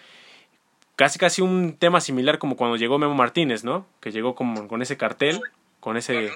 [0.95, 3.87] Casi casi un tema similar como cuando llegó Memo Martínez, ¿no?
[3.99, 5.41] Que llegó como con ese cartel,
[5.79, 6.31] con ese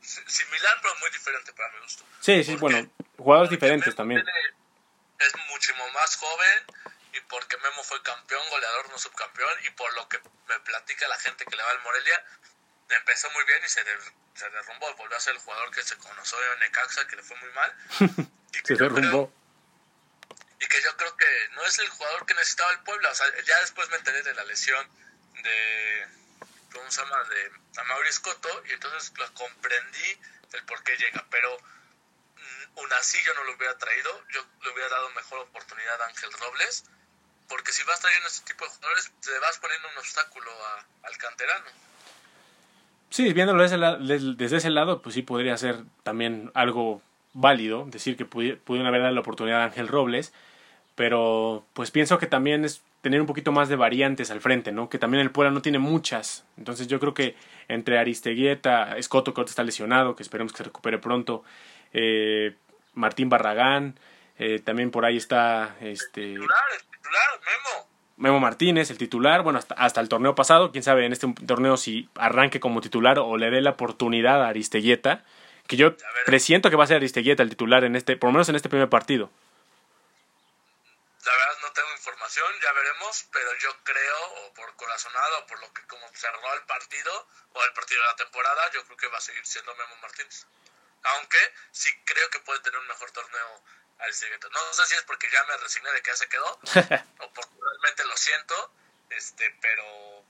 [0.00, 2.02] Similar, pero muy diferente para mi gusto.
[2.20, 4.20] Sí, sí, ¿Por bueno, jugadores diferentes también.
[4.20, 6.91] Es muchísimo más joven
[7.32, 11.44] porque Memo fue campeón, goleador, no subcampeón y por lo que me platica la gente
[11.46, 12.24] que le va al Morelia,
[12.90, 15.96] empezó muy bien y se, der- se derrumbó volvió a ser el jugador que se
[15.96, 17.76] conoció en Necaxa, que le fue muy mal.
[18.52, 19.32] Y Se creo- derrumbó.
[20.60, 23.10] y que yo creo que no es el jugador que necesitaba el Puebla.
[23.10, 24.86] O sea, ya después me enteré de la lesión
[25.42, 26.06] de.
[26.70, 27.24] ¿Cómo se llama?
[27.24, 28.62] De Amaury Escoto.
[28.66, 30.20] Y entonces lo comprendí
[30.52, 31.24] el por qué llega.
[31.30, 34.22] Pero mm, aún así yo no lo hubiera traído.
[34.28, 36.84] Yo le hubiera dado mejor oportunidad a Ángel Robles.
[37.48, 41.16] Porque si vas trayendo este tipo de jugadores, te vas poniendo un obstáculo a- al
[41.18, 41.66] canterano.
[43.10, 47.02] Sí, viéndolo desde, la- des- desde ese lado, pues sí podría ser también algo
[47.34, 50.32] válido, decir que pudi- pudieron haber dado la oportunidad a Ángel Robles,
[50.94, 54.88] pero pues pienso que también es tener un poquito más de variantes al frente, ¿no?
[54.88, 57.34] Que también el Puebla no tiene muchas, entonces yo creo que
[57.68, 61.42] entre Aristeguieta, Escoto que está lesionado, que esperemos que se recupere pronto,
[61.92, 62.54] eh,
[62.94, 63.98] Martín Barragán,
[64.38, 66.36] eh, también por ahí está este
[67.12, 67.88] titular, Memo.
[68.16, 71.76] Memo Martínez, el titular, bueno, hasta, hasta el torneo pasado, quién sabe en este torneo
[71.76, 75.24] si arranque como titular o le dé la oportunidad a Aristeguieta,
[75.66, 75.96] que yo
[76.26, 78.68] presiento que va a ser Aristeguieta el titular en este, por lo menos en este
[78.68, 79.30] primer partido.
[81.24, 85.60] La verdad no tengo información, ya veremos, pero yo creo, o por corazonado, o por
[85.60, 89.06] lo que como cerró el partido, o el partido de la temporada, yo creo que
[89.08, 90.46] va a seguir siendo Memo Martínez.
[91.04, 91.38] Aunque
[91.72, 93.62] sí creo que puede tener un mejor torneo
[94.50, 96.46] No sé si es porque ya me resigné de que ya se quedó,
[97.20, 98.72] o porque realmente lo siento,
[99.10, 100.24] este, pero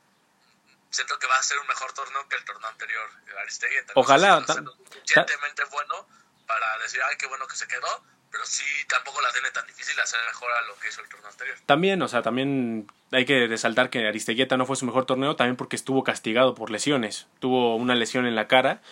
[0.90, 3.08] siento que va a ser un mejor torneo que el torneo anterior.
[3.34, 6.06] No sé Ojalá, si va a ta- ser lo suficientemente bueno
[6.46, 9.98] para decir, ay, qué bueno que se quedó, pero sí tampoco la tiene tan difícil
[10.00, 11.56] hacer mejor a lo que hizo el torneo anterior.
[11.66, 15.56] También, o sea, también hay que resaltar que Aristeguieta no fue su mejor torneo, también
[15.56, 17.26] porque estuvo castigado por lesiones.
[17.40, 18.82] Tuvo una lesión en la cara,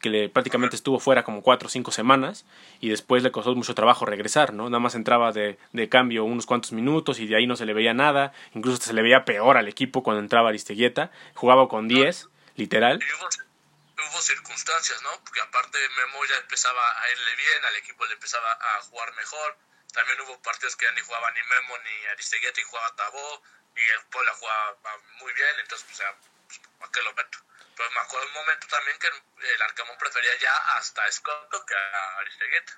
[0.00, 2.44] que le, prácticamente estuvo fuera como cuatro o cinco semanas,
[2.80, 4.70] y después le costó mucho trabajo regresar, ¿no?
[4.70, 7.74] Nada más entraba de, de cambio unos cuantos minutos y de ahí no se le
[7.74, 12.28] veía nada, incluso se le veía peor al equipo cuando entraba Aristeguieta, jugaba con 10,
[12.56, 12.98] literal.
[13.00, 15.10] Y hubo, hubo circunstancias, ¿no?
[15.24, 19.56] Porque aparte Memo ya empezaba a irle bien, al equipo le empezaba a jugar mejor.
[19.92, 23.42] También hubo partidos que ya ni jugaba ni Memo ni Aristeguieta y jugaba Tabó.
[23.76, 24.76] Y el Puebla jugaba
[25.20, 26.14] muy bien, entonces, pues, ya,
[26.46, 27.38] pues, ¿a qué lo meto?
[27.80, 32.20] Pero me acuerdo un momento también que el Arcamón prefería ya hasta Escoto que a
[32.20, 32.72] Aristeguieta.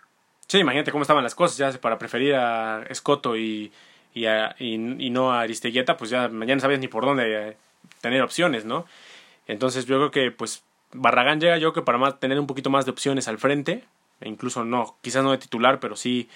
[0.47, 3.73] Sí, imagínate cómo estaban las cosas, ya para preferir a Escoto y,
[4.15, 7.57] y, a- y, no a Aristeguieta, pues ya, ya no sabías ni por dónde eh,
[8.01, 8.87] tener opciones, ¿no?
[9.49, 10.63] Entonces yo creo que pues
[10.93, 13.83] Barragán llega yo creo que para más, tener un poquito más de opciones al frente,
[14.21, 16.31] e incluso no, quizás no de titular, pero sí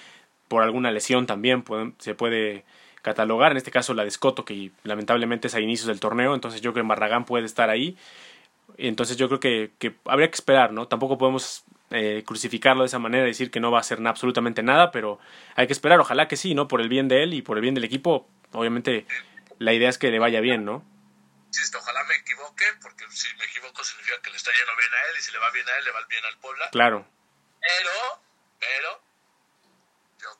[0.48, 2.64] por alguna lesión también pueden- se puede
[3.02, 6.60] catalogar, en este caso la de Escoto, que lamentablemente es a inicios del torneo, entonces
[6.62, 7.96] yo creo que Barragán puede estar ahí,
[8.78, 10.88] entonces yo creo que, que habría que esperar, ¿no?
[10.88, 14.62] Tampoco podemos eh, crucificarlo de esa manera y decir que no va a hacer absolutamente
[14.62, 15.18] nada, pero
[15.54, 16.68] hay que esperar, ojalá que sí, ¿no?
[16.68, 19.06] Por el bien de él y por el bien del equipo, obviamente
[19.58, 20.84] la idea es que le vaya bien, ¿no?
[21.46, 25.10] Insisto, ojalá me equivoque, porque si me equivoco significa que le está yendo bien a
[25.10, 26.68] él, y si le va bien a él, le va bien al Puebla.
[26.70, 27.06] Claro.
[27.60, 28.20] Pero,
[28.58, 29.00] pero,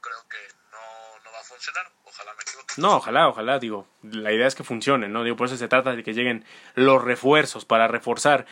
[0.01, 0.38] creo que
[0.72, 1.85] no, va a funcionar.
[2.05, 2.75] Ojalá me equivoque.
[2.79, 5.25] No, ojalá, ojalá, digo, la idea es que funcione, ¿no?
[5.25, 6.44] Digo, por eso se trata de que lleguen
[6.75, 8.46] los refuerzos para reforzar.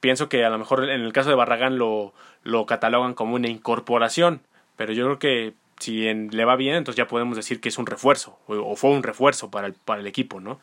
[0.00, 3.48] Pienso que a lo mejor en el caso de Barragán lo, lo catalogan como una
[3.48, 4.42] incorporación,
[4.76, 7.86] pero yo creo que si le va bien, entonces ya podemos decir que es un
[7.86, 10.60] refuerzo, o, o fue un refuerzo para el, para el equipo, ¿no?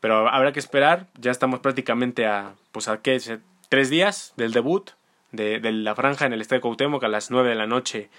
[0.00, 3.20] Pero habrá que esperar, ya estamos prácticamente a, pues a qué,
[3.68, 4.90] tres días del debut
[5.30, 8.10] de, de la franja en el Estadio Cuauhtémoc a las nueve de la noche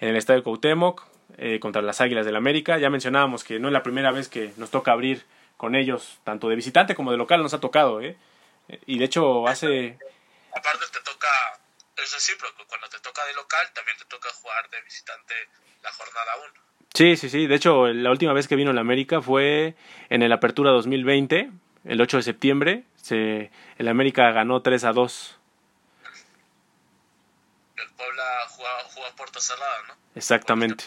[0.00, 1.04] en el Estadio Cuauhtémoc
[1.38, 2.78] eh, contra las Águilas del América.
[2.78, 5.24] Ya mencionábamos que no es la primera vez que nos toca abrir
[5.56, 8.16] con ellos, tanto de visitante como de local nos ha tocado, ¿eh?
[8.86, 9.98] Y de hecho hace...
[10.54, 11.28] Aparte te toca,
[11.96, 15.34] es decir, pero cuando te toca de local, también te toca jugar de visitante
[15.82, 16.62] la jornada 1.
[16.94, 17.46] Sí, sí, sí.
[17.46, 19.74] De hecho, la última vez que vino la América fue
[20.08, 21.50] en el Apertura 2020,
[21.84, 25.35] el 8 de septiembre, se, el América ganó 3 a 2.
[27.96, 29.94] Puebla jugaba, jugaba a puerta cerrada, ¿no?
[30.14, 30.84] Exactamente.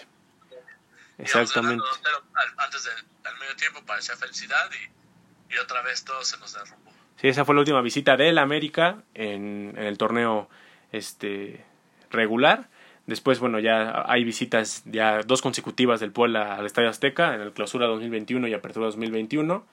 [1.17, 1.83] Exactamente.
[1.83, 6.37] ganando 2-0 al- antes del medio tiempo parecía felicidad y, y otra vez todo se
[6.37, 6.91] nos derrumbó.
[7.19, 10.49] Sí, esa fue la última visita del América en, en el torneo
[10.93, 11.65] este
[12.09, 12.69] regular.
[13.07, 17.51] Después, bueno, ya hay visitas ya dos consecutivas del Puebla al Estadio Azteca en el
[17.53, 19.65] Clausura 2021 y Apertura 2021.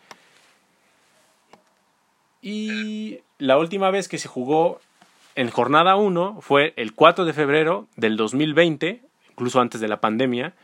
[2.42, 4.81] Y la última vez que se jugó
[5.37, 10.55] en jornada 1 fue el 4 de febrero del 2020, incluso antes de la pandemia.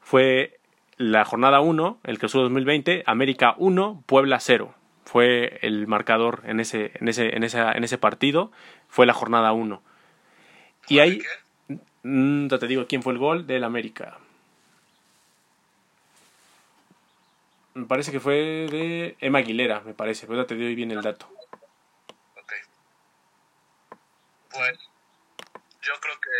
[0.00, 0.58] Fue
[0.96, 4.74] la jornada 1, el Clausura 2020, América 1, Puebla 0.
[5.04, 8.50] Fue el marcador en ese, en ese, en esa, en ese partido.
[8.88, 9.82] Fue la jornada 1.
[10.88, 11.22] Y ¿Fue ahí,
[12.02, 14.18] mm, ya te digo quién fue el gol del América.
[17.74, 18.36] Me parece que fue
[18.70, 20.26] de Emma Aguilera, me parece.
[20.26, 21.26] Pero ya te doy bien el dato.
[22.36, 22.52] Ok.
[24.54, 24.78] Pues
[25.82, 26.30] yo creo que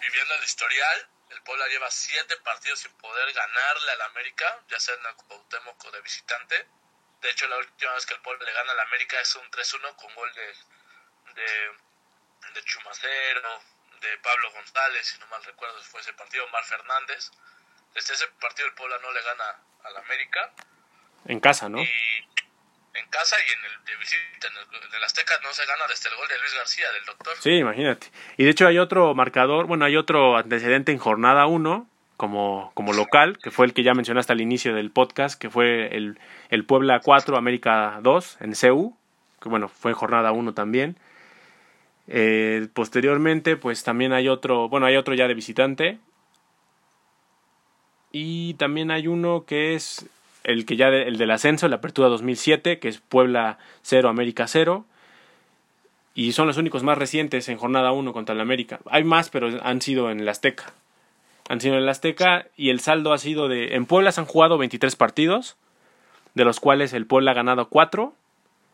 [0.00, 4.94] viviendo el historial, el Puebla lleva siete partidos sin poder ganarle al América, ya sea
[4.94, 6.66] en el Cuauhtémoc o de visitante.
[7.20, 9.96] De hecho, la última vez que el Puebla le gana al América es un 3-1
[9.96, 10.54] con gol de,
[11.34, 11.70] de,
[12.52, 13.62] de Chumacero,
[14.00, 17.30] de Pablo González, si no mal recuerdo, fue ese partido, Mar Fernández.
[17.94, 20.52] Desde ese partido el Puebla no le gana al América
[21.26, 21.80] En casa, ¿no?
[21.80, 22.28] y
[22.94, 26.16] en casa y en el de visita, en el, en no se gana desde el
[26.16, 27.34] gol de Luis García, del doctor.
[27.40, 28.08] Sí, imagínate.
[28.36, 32.92] Y de hecho hay otro marcador, bueno, hay otro antecedente en jornada 1 como, como
[32.92, 36.18] local, que fue el que ya mencionaste al inicio del podcast, que fue el,
[36.50, 38.96] el Puebla 4, América 2 en CU,
[39.42, 40.96] que bueno, fue en jornada 1 también.
[42.06, 45.98] Eh, posteriormente, pues también hay otro, bueno, hay otro ya de visitante.
[48.12, 50.06] Y también hay uno que es
[50.44, 54.46] el que ya de- el del ascenso, la apertura 2007, que es Puebla 0, América
[54.46, 54.84] 0
[56.14, 58.78] y son los únicos más recientes en jornada 1 contra el América.
[58.88, 60.72] Hay más, pero han sido en el Azteca.
[61.48, 63.74] Han sido en el Azteca y el saldo ha sido de...
[63.74, 65.56] En Puebla se han jugado 23 partidos,
[66.34, 68.14] de los cuales el Puebla ha ganado 4,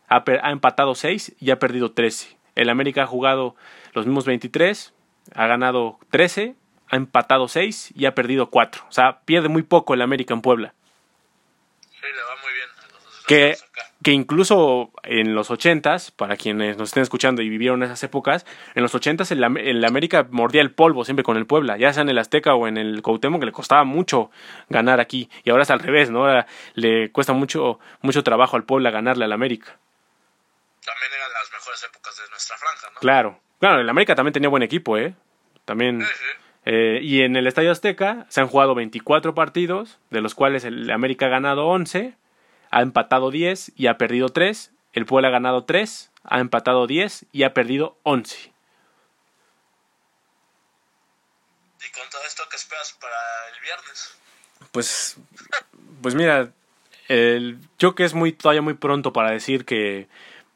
[0.07, 2.37] ha, ha empatado 6 y ha perdido 13.
[2.55, 3.55] El América ha jugado
[3.93, 4.93] los mismos 23,
[5.33, 6.55] ha ganado 13,
[6.89, 8.83] ha empatado 6 y ha perdido 4.
[8.87, 10.73] O sea, pierde muy poco el América en Puebla.
[11.89, 13.55] Sí, le va muy bien a los dos que,
[14.03, 18.83] que incluso en los ochentas, para quienes nos estén escuchando y vivieron esas épocas, en
[18.83, 22.01] los ochentas el, Am- el América mordía el polvo siempre con el Puebla, ya sea
[22.03, 24.31] en el Azteca o en el Cuauhtémoc, que le costaba mucho
[24.69, 26.25] ganar aquí, y ahora es al revés, ¿no?
[26.25, 29.77] Ahora le cuesta mucho, mucho trabajo al Puebla ganarle al América.
[30.85, 32.99] También eran las mejores épocas de nuestra franja, ¿no?
[32.99, 35.13] Claro, claro, el América también tenía buen equipo, ¿eh?
[35.65, 36.03] También...
[36.63, 40.91] Eh, y en el Estadio Azteca se han jugado 24 partidos, de los cuales el
[40.91, 42.13] América ha ganado 11,
[42.71, 44.71] ha empatado 10 y ha perdido 3.
[44.93, 48.51] El Puebla ha ganado 3, ha empatado 10 y ha perdido 11.
[51.85, 53.15] Y con todo esto, ¿qué esperas para
[53.53, 54.17] el viernes?
[54.71, 55.17] Pues,
[56.01, 56.51] pues mira,
[57.07, 60.07] el, yo que es muy todavía muy pronto para decir que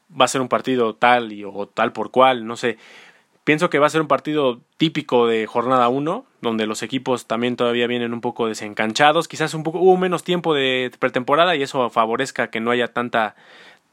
[0.10, 2.78] va a ser un partido tal y, o tal por cual, no sé.
[3.46, 7.56] Pienso que va a ser un partido típico de jornada 1, donde los equipos también
[7.56, 9.28] todavía vienen un poco desencanchados.
[9.28, 13.36] Quizás un poco hubo menos tiempo de pretemporada y eso favorezca que no haya tanta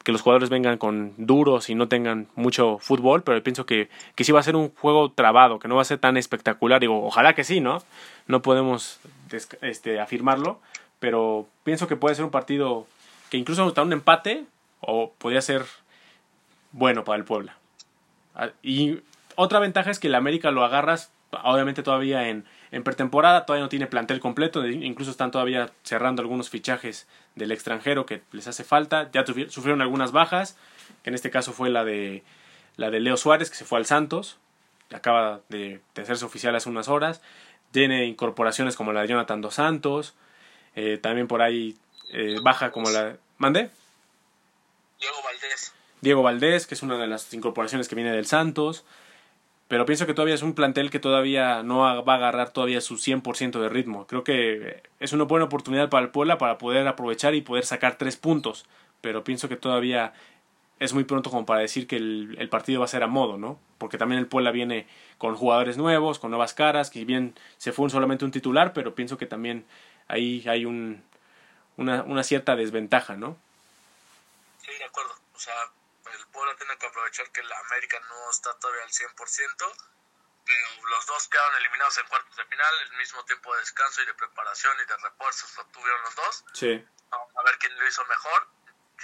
[0.04, 4.24] que los jugadores vengan con duros y no tengan mucho fútbol, pero pienso que, que
[4.24, 6.80] sí va a ser un juego trabado, que no va a ser tan espectacular.
[6.80, 7.82] Digo, ojalá que sí, ¿no?
[8.26, 9.00] No podemos
[9.60, 10.60] este, afirmarlo,
[10.98, 12.86] pero pienso que puede ser un partido
[13.28, 14.44] que incluso hasta un empate
[14.80, 15.66] o podría ser
[16.72, 17.56] bueno para el Puebla.
[18.34, 19.00] Ah, Y
[19.36, 21.10] otra ventaja es que el América lo agarras,
[21.44, 26.50] obviamente todavía en, en pretemporada, todavía no tiene plantel completo, incluso están todavía cerrando algunos
[26.50, 30.56] fichajes del extranjero que les hace falta, ya sufrieron algunas bajas,
[31.02, 32.22] que en este caso fue la de
[32.76, 34.38] la de Leo Suárez, que se fue al Santos,
[34.92, 37.20] acaba de, de hacerse oficial hace unas horas,
[37.70, 40.14] tiene incorporaciones como la de Jonathan Dos Santos,
[40.74, 41.76] eh, también por ahí
[42.12, 43.16] eh, baja como la...
[43.38, 43.70] ¿Mandé?
[45.00, 45.72] Diego Valdés.
[46.00, 48.84] Diego Valdés, que es una de las incorporaciones que viene del Santos.
[49.72, 52.98] Pero pienso que todavía es un plantel que todavía no va a agarrar todavía su
[52.98, 54.06] 100% de ritmo.
[54.06, 57.96] Creo que es una buena oportunidad para el Puebla para poder aprovechar y poder sacar
[57.96, 58.66] tres puntos.
[59.00, 60.12] Pero pienso que todavía
[60.78, 63.58] es muy pronto como para decir que el, partido va a ser a modo, ¿no?
[63.78, 67.88] Porque también el Puebla viene con jugadores nuevos, con nuevas caras, que bien se fue
[67.88, 69.64] solamente un titular, pero pienso que también
[70.06, 71.02] ahí hay un,
[71.78, 73.38] una, una cierta desventaja, ¿no?
[74.58, 75.12] Sí, de acuerdo.
[75.34, 75.54] O sea,
[76.32, 79.14] Puebla tiene que aprovechar que la América no está todavía al 100%,
[80.44, 84.06] pero los dos quedaron eliminados en cuartos de final, el mismo tiempo de descanso y
[84.06, 86.44] de preparación y de refuerzos lo tuvieron los dos.
[86.54, 86.84] Sí.
[87.10, 88.48] Vamos a ver quién lo hizo mejor.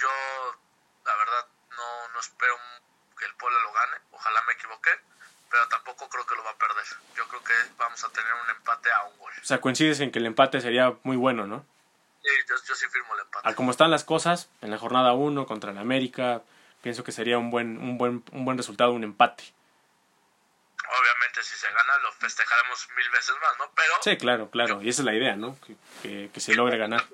[0.01, 0.09] yo,
[1.05, 2.57] la verdad, no, no espero
[3.19, 3.97] que el Puebla lo gane.
[4.13, 4.91] Ojalá me equivoqué,
[5.51, 6.85] pero tampoco creo que lo va a perder.
[7.17, 9.33] Yo creo que vamos a tener un empate a un gol.
[9.41, 11.67] O sea, coincides en que el empate sería muy bueno, ¿no?
[12.23, 13.49] Sí, yo, yo sí firmo el empate.
[13.49, 16.43] A como están las cosas, en la jornada 1 contra el América,
[16.83, 19.55] pienso que sería un buen, un buen, un buen resultado, un empate.
[20.89, 23.71] Obviamente, si se gana, lo festejaremos mil veces más, ¿no?
[23.75, 23.95] Pero.
[24.03, 24.81] Sí, claro, claro.
[24.83, 25.59] Y esa es la idea, ¿no?
[25.61, 27.07] Que, que, que se logre ganar.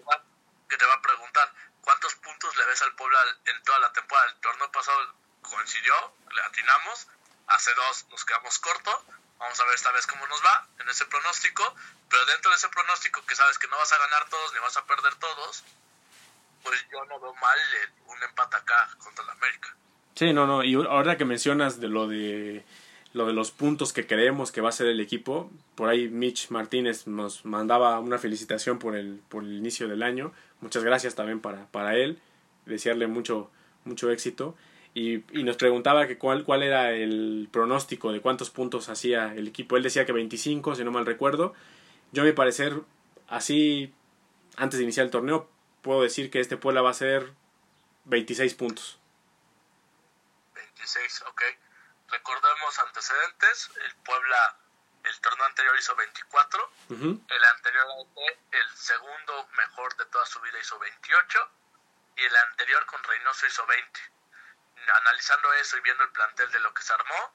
[0.69, 4.29] Que te va a preguntar, ¿cuántos puntos le ves al Puebla en toda la temporada?
[4.29, 5.95] El torneo pasado coincidió,
[6.33, 7.09] le atinamos.
[7.49, 8.97] Hace dos nos quedamos cortos.
[9.39, 11.75] Vamos a ver esta vez cómo nos va en ese pronóstico.
[12.09, 14.77] Pero dentro de ese pronóstico, que sabes que no vas a ganar todos ni vas
[14.77, 15.65] a perder todos,
[16.65, 17.59] pues yo no veo mal
[18.09, 19.77] un empate acá contra el América.
[20.15, 20.65] Sí, no, no.
[20.65, 22.65] Y ahora que mencionas de lo de
[23.13, 26.51] lo de los puntos que creemos que va a ser el equipo, por ahí Mitch
[26.51, 30.33] Martínez nos mandaba una felicitación por el, por el inicio del año.
[30.61, 32.19] Muchas gracias también para, para él.
[32.67, 33.53] Desearle mucho,
[33.85, 34.57] mucho éxito.
[34.95, 39.47] Y, y nos preguntaba que cuál, cuál era el pronóstico de cuántos puntos hacía el
[39.47, 39.77] equipo.
[39.77, 41.55] Él decía que 25, si no mal recuerdo.
[42.11, 42.81] Yo, a mi parecer,
[43.29, 43.93] así,
[44.57, 45.49] antes de iniciar el torneo,
[45.85, 47.33] puedo decir que este Puebla va a ser
[48.07, 48.99] 26 puntos.
[50.55, 51.43] 26, ok.
[52.09, 53.71] Recordemos antecedentes.
[53.85, 54.57] El Puebla,
[55.05, 56.71] el torneo anterior hizo 24.
[56.89, 57.21] Ujú.
[57.29, 57.87] El anterior,
[58.51, 61.39] el segundo mejor de toda su vida, hizo 28.
[62.17, 64.01] Y el anterior con Reynoso hizo 20.
[65.01, 67.33] Analizando eso y viendo el plantel de lo que se armó,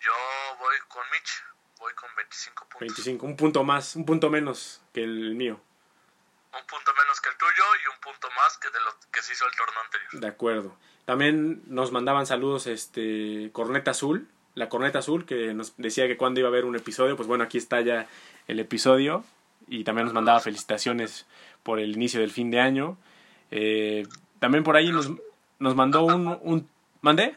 [0.00, 0.12] yo
[0.58, 1.44] voy con Mitch.
[1.78, 2.80] Voy con 25 puntos.
[2.80, 5.60] 25, un punto más, un punto menos que el mío.
[6.60, 9.32] Un punto menos que el tuyo y un punto más que de lo que se
[9.32, 10.10] hizo el torneo anterior.
[10.12, 10.76] De acuerdo.
[11.04, 16.40] También nos mandaban saludos este Corneta Azul, la Corneta Azul que nos decía que cuando
[16.40, 18.06] iba a haber un episodio, pues bueno, aquí está ya
[18.46, 19.24] el episodio
[19.66, 21.26] y también nos mandaba felicitaciones
[21.62, 22.96] por el inicio del fin de año.
[23.50, 24.06] Eh,
[24.38, 25.10] también por ahí nos,
[25.58, 26.70] nos mandó un, un
[27.02, 27.36] ¿Mandé?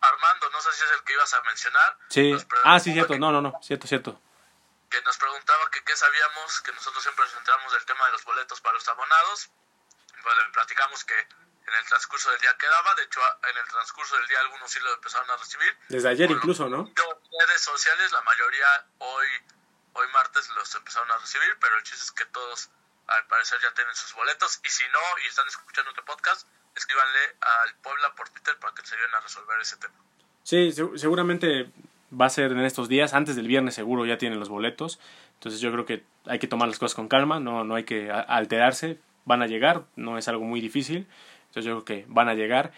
[0.00, 1.96] Armando, no sé si es el que ibas a mencionar.
[2.08, 2.34] Sí.
[2.64, 3.12] Ah, sí, cierto.
[3.14, 3.52] que- No, no, no.
[3.62, 4.18] Cierto, cierto.
[4.90, 8.24] Que nos preguntaba que qué sabíamos, que nosotros siempre nos enteramos del tema de los
[8.24, 9.50] boletos para los abonados.
[10.22, 14.16] Pues le platicamos que en el transcurso del día quedaba, de hecho en el transcurso
[14.16, 15.78] del día algunos sí lo empezaron a recibir.
[15.88, 16.80] Desde ayer Por incluso, ¿no?
[16.88, 19.26] En redes sociales la mayoría hoy,
[19.94, 22.68] hoy martes los empezaron a recibir, pero el chiste es que todos
[23.06, 27.36] al parecer ya tienen sus boletos y si no y están escuchando este podcast, escríbanle
[27.40, 29.94] al Puebla por Twitter para que se ayuden a resolver ese tema.
[30.44, 31.70] Sí, se- seguramente
[32.18, 33.14] va a ser en estos días.
[33.14, 34.98] Antes del viernes seguro ya tienen los boletos.
[35.34, 38.10] Entonces yo creo que hay que tomar las cosas con calma, no, no hay que
[38.10, 38.98] alterarse.
[39.24, 41.06] Van a llegar, no es algo muy difícil.
[41.48, 42.72] Entonces yo creo que van a llegar.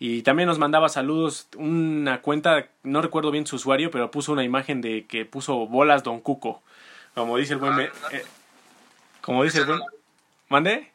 [0.00, 4.44] Y también nos mandaba saludos una cuenta, no recuerdo bien su usuario, pero puso una
[4.44, 6.62] imagen de que puso bolas Don Cuco.
[7.14, 7.74] Como dice el buen...
[7.74, 8.24] me- eh,
[9.20, 9.80] como dice el buen...
[10.48, 10.92] ¿Mande?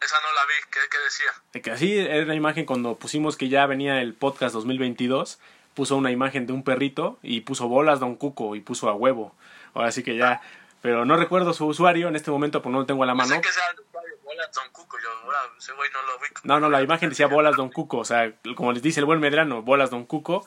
[0.00, 1.42] Esa no la vi, ¿qué, qué decía?
[1.54, 5.38] De que así era la imagen cuando pusimos que ya venía el podcast 2022,
[5.74, 9.34] puso una imagen de un perrito y puso bolas Don Cuco y puso a huevo.
[9.74, 10.40] Ahora sí que ya,
[10.80, 13.18] pero no recuerdo su usuario en este momento, pues no lo tengo a la No
[13.18, 13.34] mano.
[13.34, 16.40] sé que sea el usuario, bolas Don Cuco, yo ahora ese güey no lo ubico.
[16.44, 19.20] No, no, la imagen decía bolas Don Cuco, o sea, como les dice el buen
[19.20, 20.46] Medrano, bolas Don Cuco.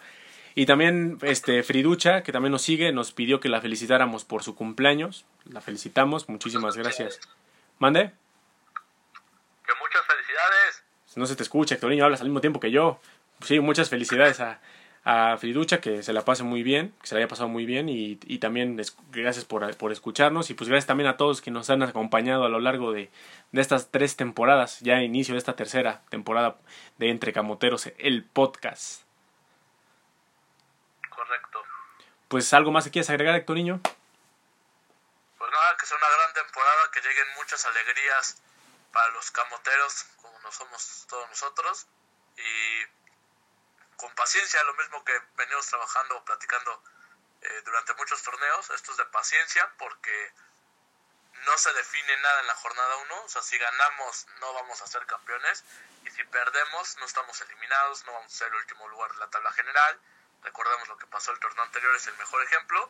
[0.56, 4.56] Y también este Friducha, que también nos sigue, nos pidió que la felicitáramos por su
[4.56, 5.24] cumpleaños.
[5.46, 7.20] La felicitamos, muchísimas gracias.
[7.78, 8.12] ¿Mande?
[9.66, 10.84] Que muchas felicidades.
[11.16, 13.00] no se te escucha, Hectorinho, hablas al mismo tiempo que yo.
[13.42, 14.60] Sí, muchas felicidades a,
[15.10, 17.88] a Friducha, que se la pase muy bien, que se la haya pasado muy bien
[17.88, 21.50] y, y también es- gracias por, por escucharnos y pues gracias también a todos que
[21.50, 23.10] nos han acompañado a lo largo de,
[23.54, 26.58] de estas tres temporadas, ya inicio de esta tercera temporada
[26.98, 29.04] de Entre Camoteros, el podcast.
[31.10, 31.64] Correcto.
[32.28, 33.80] Pues algo más que quieras agregar, Hectorinho.
[35.38, 38.42] Pues nada, que sea una gran temporada, que lleguen muchas alegrías
[38.92, 41.88] para los camoteros, como no somos todos nosotros.
[42.38, 42.97] Y
[43.98, 46.84] con paciencia, lo mismo que venimos trabajando, platicando
[47.42, 48.70] eh, durante muchos torneos.
[48.70, 50.34] Esto es de paciencia porque
[51.46, 53.24] no se define nada en la jornada 1.
[53.24, 55.64] O sea, si ganamos no vamos a ser campeones.
[56.06, 59.30] Y si perdemos no estamos eliminados, no vamos a ser el último lugar de la
[59.30, 60.00] tabla general.
[60.44, 62.90] Recordemos lo que pasó el torneo anterior, es el mejor ejemplo.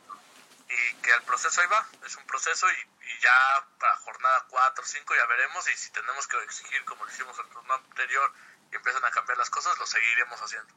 [0.70, 4.84] Y que el proceso ahí va, es un proceso y, y ya para jornada 4
[4.84, 5.68] o 5 ya veremos.
[5.70, 8.34] Y si tenemos que exigir como lo hicimos el torneo anterior
[8.72, 10.74] y empiezan a cambiar las cosas, lo seguiremos haciendo.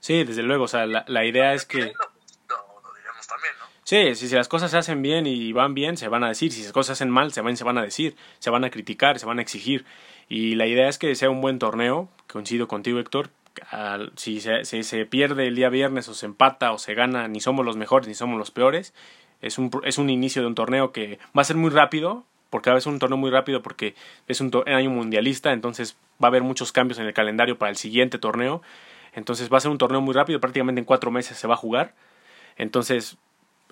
[0.00, 1.78] Sí, desde luego, o sea, la, la idea es que...
[1.80, 3.66] Lo diremos también, ¿no?
[3.84, 6.52] Sí, si, si las cosas se hacen bien y van bien, se van a decir.
[6.52, 8.16] Si las cosas se hacen mal, se van, se van a decir.
[8.38, 9.86] Se van a criticar, se van a exigir.
[10.28, 12.08] Y la idea es que sea un buen torneo.
[12.30, 13.30] Coincido contigo, Héctor.
[13.70, 17.28] Al- si, se, si se pierde el día viernes o se empata o se gana,
[17.28, 18.92] ni somos los mejores ni somos los peores.
[19.40, 22.70] Es un, es un inicio de un torneo que va a ser muy rápido, porque
[22.70, 23.94] va a ser un torneo muy rápido porque
[24.26, 27.76] es un año mundialista, entonces va a haber muchos cambios en el calendario para el
[27.76, 28.62] siguiente torneo.
[29.14, 31.56] Entonces va a ser un torneo muy rápido, prácticamente en cuatro meses se va a
[31.56, 31.94] jugar.
[32.56, 33.16] Entonces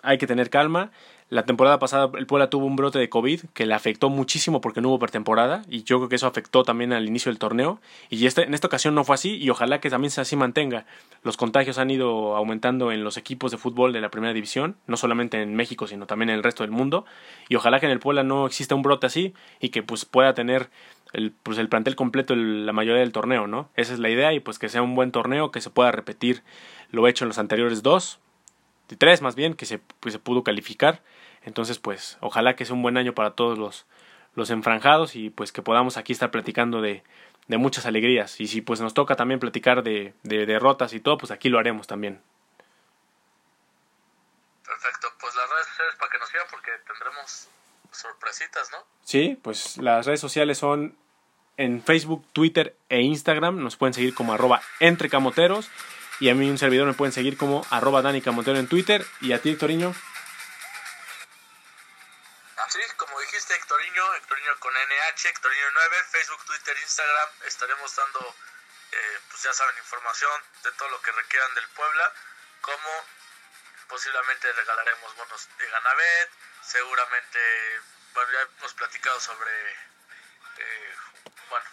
[0.02, 0.90] hay que tener calma.
[1.28, 4.80] La temporada pasada el Puebla tuvo un brote de COVID que le afectó muchísimo porque
[4.80, 8.26] no hubo pretemporada y yo creo que eso afectó también al inicio del torneo y
[8.26, 10.86] este, en esta ocasión no fue así y ojalá que también se así mantenga.
[11.24, 14.96] Los contagios han ido aumentando en los equipos de fútbol de la primera división, no
[14.96, 17.04] solamente en México sino también en el resto del mundo
[17.48, 20.32] y ojalá que en el Puebla no exista un brote así y que pues pueda
[20.32, 20.70] tener
[21.12, 23.68] el, pues el plantel completo la mayoría del torneo, ¿no?
[23.74, 26.44] Esa es la idea y pues que sea un buen torneo, que se pueda repetir
[26.92, 28.20] lo hecho en los anteriores dos,
[28.94, 31.02] tres más bien, que se, pues, se pudo calificar.
[31.46, 33.86] Entonces, pues, ojalá que sea un buen año para todos los,
[34.34, 37.02] los enfranjados y pues que podamos aquí estar platicando de,
[37.46, 38.40] de muchas alegrías.
[38.40, 41.58] Y si pues nos toca también platicar de, de derrotas y todo, pues aquí lo
[41.58, 42.20] haremos también.
[44.64, 47.48] Perfecto, pues las redes sociales para que nos sigan porque tendremos
[47.92, 48.78] sorpresitas, ¿no?
[49.04, 50.96] Sí, pues las redes sociales son
[51.56, 53.62] en Facebook, Twitter e Instagram.
[53.62, 55.70] Nos pueden seguir como arroba entrecamoteros.
[56.18, 59.06] Y a mí un servidor me pueden seguir como arroba Dani Camotero en Twitter.
[59.20, 59.94] Y a ti, Hectoriño.
[62.56, 67.28] Así, como dijiste, Hectoriño, Hectoriño con NH, Hectoriño9, Facebook, Twitter, Instagram.
[67.44, 68.34] Estaremos dando,
[68.92, 72.12] eh, pues ya saben, información de todo lo que requieran del Puebla.
[72.62, 73.04] Como
[73.88, 76.30] posiblemente regalaremos bonos de Ganabet.
[76.62, 77.80] Seguramente,
[78.14, 79.72] bueno, ya hemos platicado sobre,
[80.56, 80.94] eh,
[81.50, 81.66] bueno,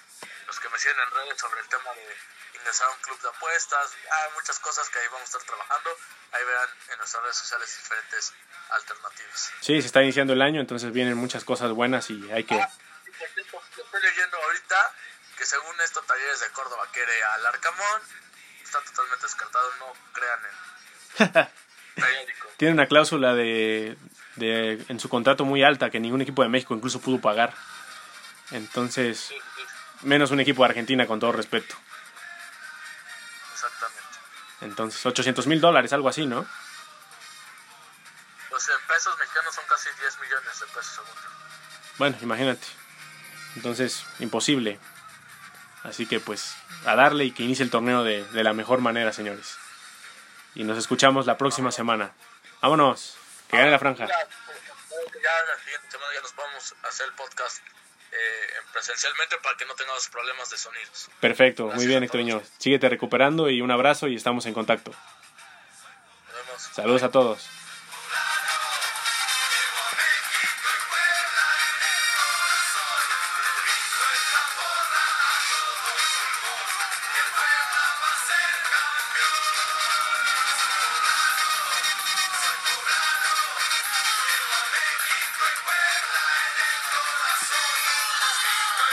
[0.47, 2.17] los que me siguen en redes sobre el tema de
[2.63, 5.89] ingresar a un club de apuestas, hay muchas cosas que ahí vamos a estar trabajando.
[6.31, 8.33] Ahí verán en nuestras redes sociales diferentes
[8.69, 9.51] alternativas.
[9.59, 12.55] Sí, se está iniciando el año, entonces vienen muchas cosas buenas y hay que...
[12.55, 12.71] Ah,
[13.11, 14.95] estoy leyendo ahorita
[15.37, 18.01] que según esto Talleres de Córdoba quiere al Arcamón.
[18.63, 20.39] Está totalmente descartado, no crean
[21.35, 21.49] en.
[22.57, 23.97] Tiene una cláusula de,
[24.35, 27.53] de, en su contrato muy alta que ningún equipo de México incluso pudo pagar.
[28.51, 29.31] Entonces,
[30.01, 31.75] menos un equipo de Argentina con todo respeto.
[34.63, 36.45] Entonces, 800 mil dólares, algo así, ¿no?
[38.49, 41.09] Pues en pesos mexicanos son casi 10 millones de pesos, según
[41.97, 42.65] Bueno, imagínate.
[43.55, 44.79] Entonces, imposible.
[45.83, 46.55] Así que pues,
[46.85, 49.57] a darle y que inicie el torneo de, de la mejor manera, señores.
[50.55, 52.13] Y nos escuchamos la próxima semana.
[52.61, 53.17] Vámonos,
[53.49, 54.05] que gane la franja.
[54.05, 57.61] Ya, ya la siguiente semana ya nos vamos a hacer el podcast
[58.13, 61.09] eh, presencialmente para que no tengamos problemas de sonidos.
[61.19, 62.41] Perfecto, muy bien, Hectoriño.
[62.59, 64.91] Síguete recuperando y un abrazo y estamos en contacto.
[64.91, 66.61] Nos vemos.
[66.73, 67.49] Saludos a todos.